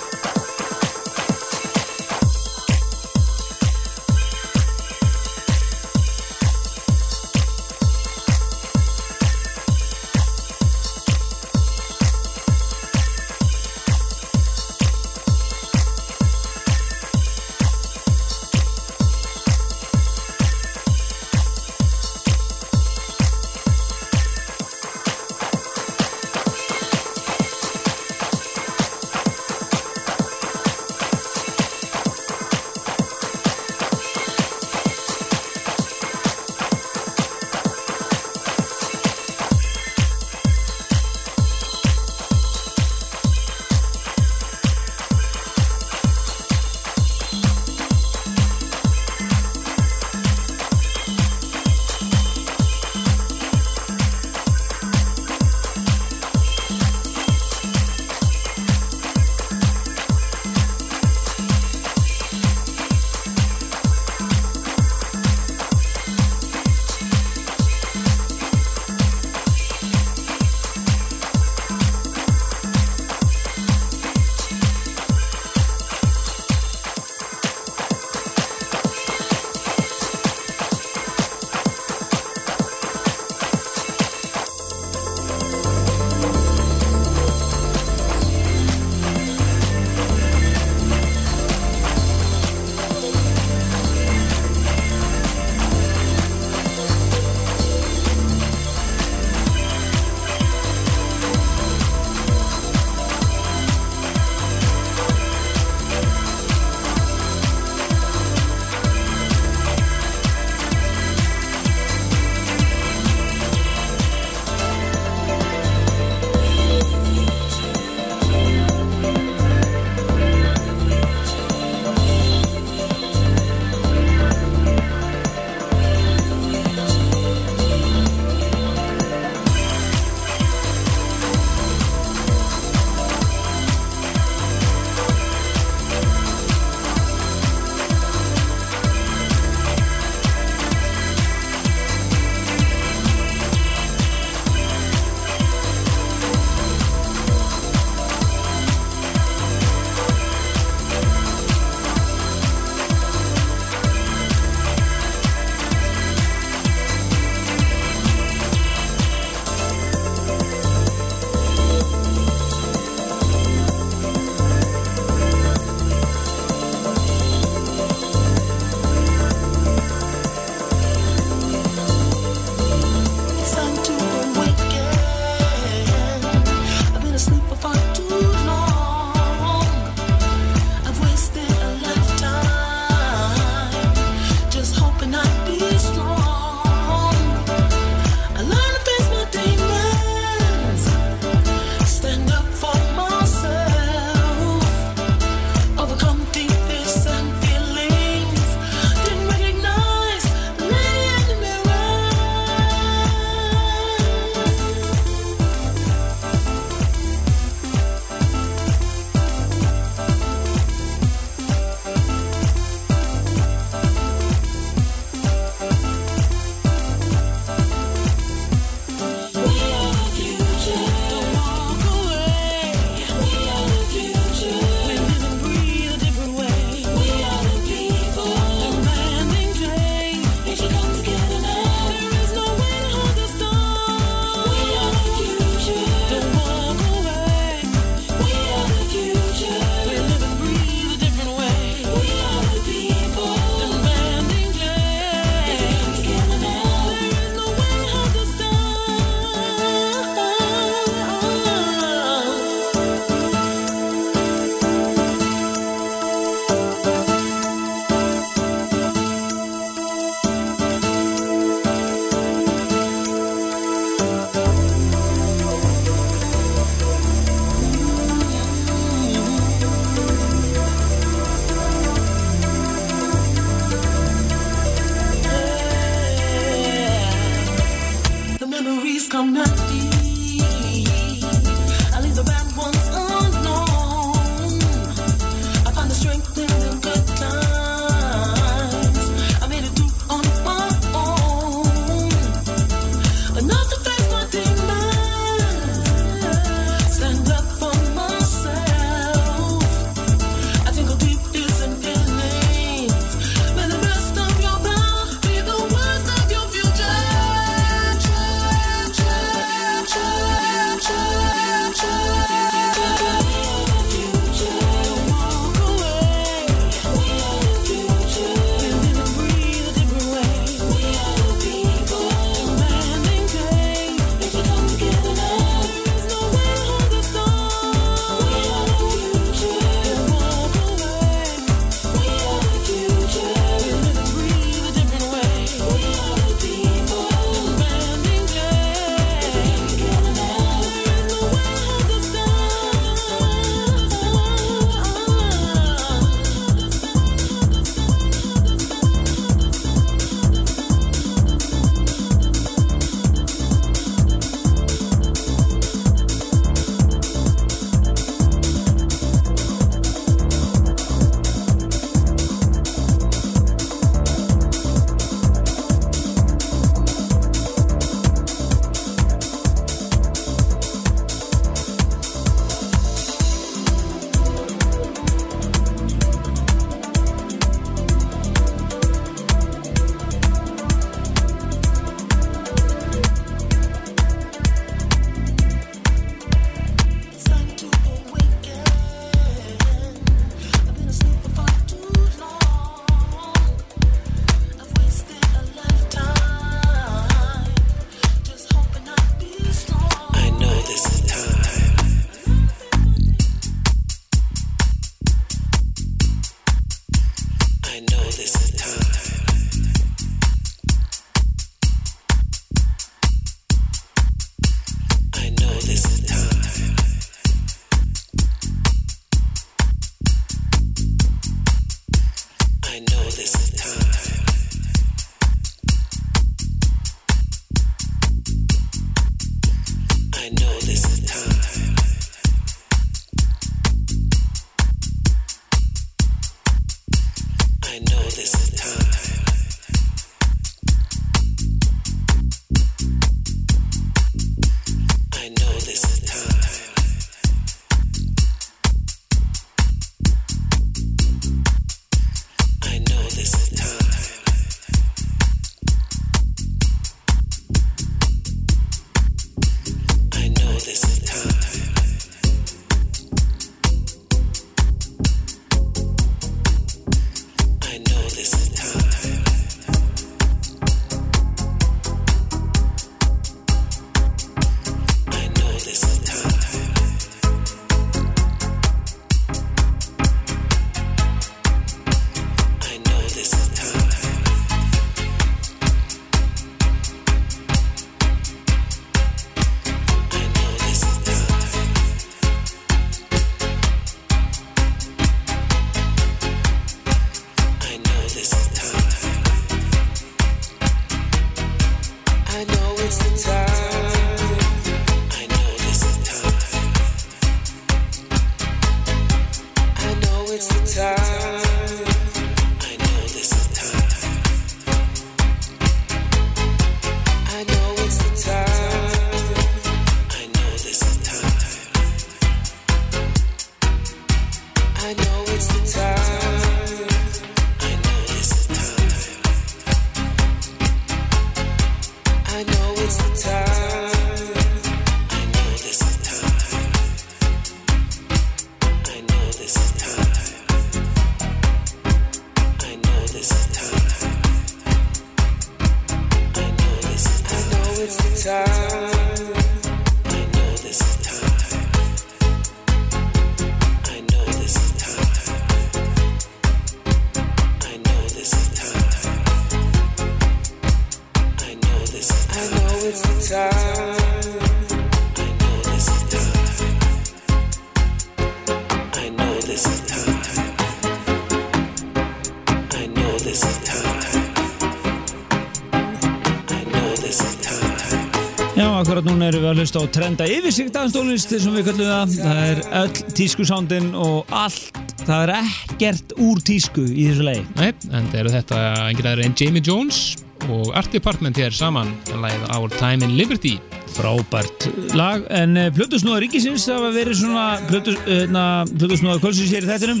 að 579.60 579.66
hlusta 579.66 579.80
á 579.84 579.92
trenda 579.92 580.26
yfirsíkt 580.30 580.76
aðstólist 580.80 581.34
sem 581.36 581.52
við 581.52 581.66
kallum 581.68 581.88
það. 581.90 582.14
Það 582.16 582.38
er 582.46 582.60
öll 582.80 583.02
tískusándin 583.18 583.90
og 583.98 584.32
allt. 584.32 584.78
Það 585.04 585.24
er 585.26 585.32
ekkert 585.36 586.14
úr 586.22 586.40
tísku 586.44 586.84
í 586.88 587.10
þessu 587.10 587.26
lagi. 587.26 587.44
Nei, 587.58 587.70
en 587.92 588.08
eru 588.16 588.32
þetta 588.32 588.60
engir 588.86 589.10
aðra 589.10 589.26
en 589.26 589.36
Jamie 589.36 589.64
Jones 589.64 590.00
og 590.48 590.70
Art 590.78 590.92
Department 590.94 591.36
hér 591.36 591.52
saman 591.52 591.90
lagið 592.08 592.46
Our 592.56 592.72
Time 592.78 593.04
in 593.04 593.16
Liberty 593.18 593.58
Frábært 593.90 594.68
lag, 594.96 595.26
en 595.34 595.58
uh, 595.58 595.66
Plutusnúða 595.74 596.22
ríkisins 596.24 596.64
var 596.70 596.94
verið 596.94 597.20
svona 597.20 597.44
Plutus, 597.68 597.98
uh, 598.06 598.62
Plutusnúða 598.70 599.18
kvöldsins 599.20 599.52
hér 599.52 599.66
í 599.66 599.70
þættinum 599.72 600.00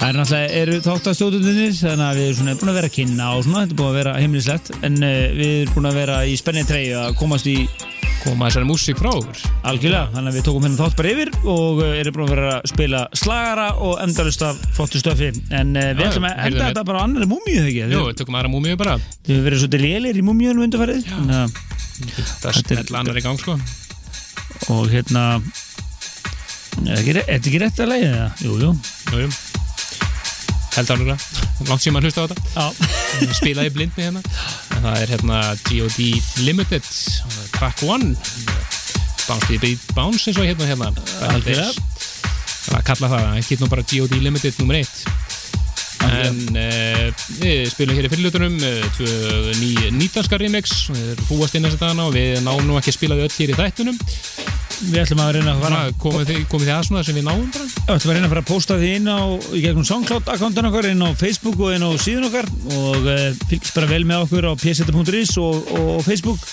það 0.00 0.08
er 0.08 0.18
náttúrulega, 0.18 0.52
eru 0.62 0.78
þáttastjóðunir 0.82 1.76
þannig 1.78 2.06
að 2.08 2.18
við 2.18 2.26
erum 2.26 2.38
svona 2.40 2.56
búin 2.58 2.72
að 2.72 2.78
vera 2.80 2.90
að 2.90 2.96
kynna 2.96 3.30
og 3.36 3.44
svona, 3.46 3.62
þetta 3.62 3.76
er 3.76 3.80
búin 3.82 3.92
að 3.92 3.98
vera 4.00 4.18
heimilislegt 4.18 4.72
en 4.80 4.98
uh, 4.98 5.16
við 5.38 5.56
erum 5.60 5.76
búin 5.76 5.90
að 5.92 5.98
vera 6.00 6.20
í 6.26 6.36
spennið 6.40 6.70
treyju 6.72 7.00
að 7.04 7.18
komast 7.20 7.52
í 7.52 7.58
koma 8.22 8.48
þessari 8.48 8.68
músík 8.68 8.98
frá 9.00 9.10
okkur. 9.12 9.40
Algjörlega, 9.70 10.06
þannig 10.14 10.30
að 10.32 10.36
við 10.38 10.44
tókum 10.48 10.66
hérna 10.66 10.78
þátt 10.80 10.96
bara 11.00 11.12
yfir 11.12 11.30
og 11.42 11.80
uh, 11.82 11.92
erum 12.00 12.16
búin 12.16 12.26
að 12.28 12.32
vera 12.34 12.50
að 12.56 12.68
spila 12.72 13.00
slagara 13.18 13.66
og 13.86 13.94
endalust 14.04 14.44
af 14.46 14.60
flottu 14.76 15.00
stöfi. 15.02 15.30
En 15.50 15.74
uh, 15.76 15.88
við 15.98 16.04
ætlum 16.08 16.28
að 16.30 16.42
enda 16.46 16.58
við- 16.58 16.66
þetta 16.68 16.84
bara 16.90 17.02
á 17.02 17.04
annari 17.08 17.28
múmíu 17.30 17.58
þegar 17.58 17.72
ekki 17.72 17.96
Jú, 17.98 18.04
við 18.08 18.18
tökum 18.22 18.38
aðra 18.40 18.52
múmíu 18.54 18.78
bara. 18.80 18.96
Hefur 19.26 19.46
verið 19.48 19.62
svolítið 19.64 19.84
lélir 19.86 20.20
í 20.22 20.26
múmíunum 20.26 20.66
undarfærið 20.68 21.10
Það 21.12 22.50
er 22.52 22.60
smetla 22.62 23.02
annar 23.02 23.18
í 23.20 23.24
gang 23.26 23.38
sko. 23.42 23.58
Og 24.72 24.86
hérna 24.92 25.26
er 26.88 27.02
þetta 27.04 27.36
ekki 27.42 27.60
rétt 27.62 27.82
að 27.84 27.90
leiða 27.92 28.12
það? 28.16 28.46
Jú, 28.46 28.54
jú. 28.62 28.70
Jú, 29.12 29.26
jú 29.26 29.32
Held 30.72 30.90
árlega, 30.94 31.16
langt 31.68 31.84
sem 31.84 31.96
að 31.98 32.06
hlusta 32.08 32.24
á 32.24 32.26
þetta? 32.30 32.66
Spilaði 33.36 33.72
blindni 33.74 34.06
hérna. 34.06 34.22
En 34.72 34.86
það 34.86 35.00
er 35.02 35.12
hérna 35.12 35.40
G.O.D. 35.68 36.06
Limited 36.46 36.86
Track 37.52 37.82
1 37.84 38.14
Bounce 39.28 39.46
to 39.48 39.58
Beat 39.60 39.92
Bounce 39.96 40.30
eins 40.30 40.40
og 40.40 40.48
hérna 40.48 40.70
hérna. 40.70 40.88
Það 41.12 41.50
er 41.52 42.78
að 42.78 42.86
kalla 42.88 43.12
það, 43.12 43.28
nú 43.60 43.68
bara 43.68 43.84
G.O.D. 43.84 44.22
Limited 44.24 44.58
nummer 44.62 44.80
1 44.80 45.31
En 46.08 46.40
uh, 46.58 47.26
við 47.38 47.68
spilum 47.72 47.98
hér 47.98 48.08
í 48.08 48.12
fyrirlutunum 48.12 48.58
tvö 48.96 49.12
ný, 49.60 49.70
nýtanska 49.98 50.40
remix. 50.40 50.88
Við 50.92 51.14
erum 51.14 51.30
húast 51.30 51.58
inn 51.58 51.68
að 51.68 51.78
dana 51.80 52.08
og 52.08 52.16
við 52.16 52.40
náum 52.46 52.64
nú 52.66 52.80
ekki 52.80 52.94
að 52.94 52.98
spila 52.98 53.20
þau 53.20 53.28
öll 53.28 53.36
hér 53.38 53.54
í 53.54 53.60
þættunum 53.60 54.02
Við 54.82 54.98
ætlum 54.98 55.20
að 55.22 55.36
reyna 55.36 55.52
að 55.52 55.60
fara 55.62 55.80
komið 56.02 56.30
þið, 56.30 56.38
komið 56.50 56.66
þið 56.68 56.74
að 56.74 56.86
svona 56.88 57.02
sem 57.06 57.16
við 57.18 57.26
náum 57.28 57.42
bara? 57.54 57.66
Við 57.70 57.92
ætlum 57.94 58.10
að 58.10 58.16
reyna 58.16 58.26
að 58.26 58.32
fara 58.32 58.42
að 58.42 58.48
posta 58.48 58.78
því 58.80 58.88
inn 58.98 59.10
á 59.12 59.20
í 59.30 59.60
gegnum 59.62 59.86
SoundCloud-akkántan 59.86 60.68
okkar, 60.70 60.88
inn 60.90 61.04
á 61.06 61.10
Facebook 61.20 61.62
og 61.62 61.76
inn 61.76 61.86
á 61.86 61.90
síðan 62.02 62.26
okkar. 62.26 62.48
Og 62.80 63.06
uh, 63.06 63.20
fylgist 63.46 63.78
bara 63.78 63.90
vel 63.92 64.02
með 64.08 64.24
okkur 64.26 64.48
á 64.50 64.52
pseta.is 64.58 65.36
og, 65.38 65.70
og, 65.70 65.90
og 66.00 66.02
Facebook 66.08 66.48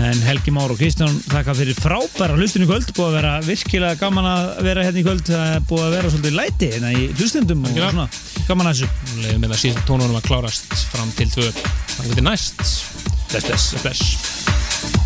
en 0.00 0.22
Helgi 0.26 0.50
Már 0.54 0.72
og 0.72 0.80
Kristján 0.80 1.12
þakka 1.28 1.54
fyrir 1.58 1.78
frábæra 1.78 2.38
hlustinu 2.38 2.66
í 2.66 2.70
kvöld. 2.70 2.90
Búið 2.96 3.08
að 3.08 3.16
vera 3.18 3.34
virkilega 3.46 4.00
gaman 4.00 4.28
að 4.30 4.50
vera 4.66 4.86
hérna 4.86 5.02
í 5.02 5.06
kvöld. 5.06 5.32
Búið 5.70 5.86
að 5.86 5.96
vera 5.98 6.12
svolítið 6.14 6.36
læti 6.40 6.72
hérna 6.74 6.92
í 6.94 7.06
hlustendum 7.14 7.64
og 7.68 7.78
svona. 7.78 8.08
Gaman 8.48 8.72
að 8.72 8.82
þessu. 8.82 8.90
Leifum 9.22 9.46
með 9.46 9.54
það 9.54 9.62
síðan 9.62 9.88
tónunum 9.90 10.20
að 10.20 10.28
klárast 10.28 10.76
fram 10.90 11.14
til 11.18 11.30
tvö. 11.36 11.48
Það 11.94 12.12
er 12.18 12.28
næst. 12.32 12.68
Bless, 13.30 13.48
bless. 13.48 13.72
Bless 13.82 15.03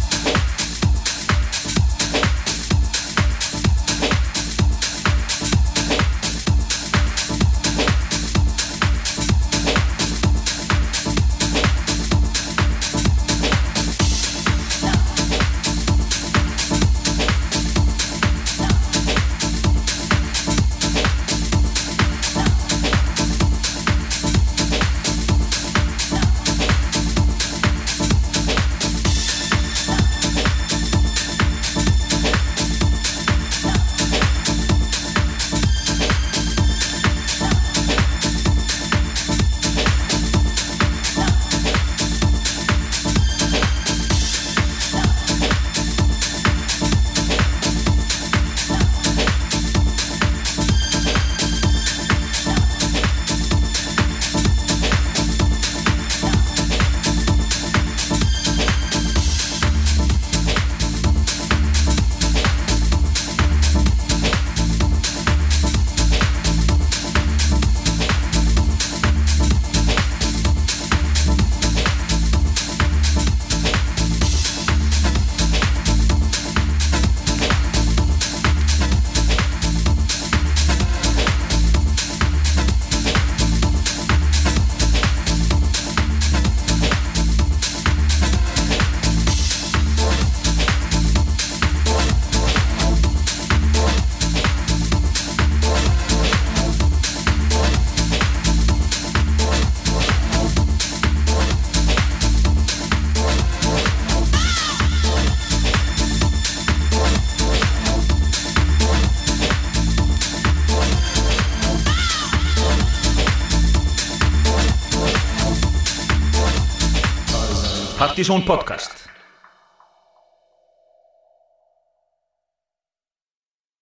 own 118.31 118.43
podcast. 118.43 118.88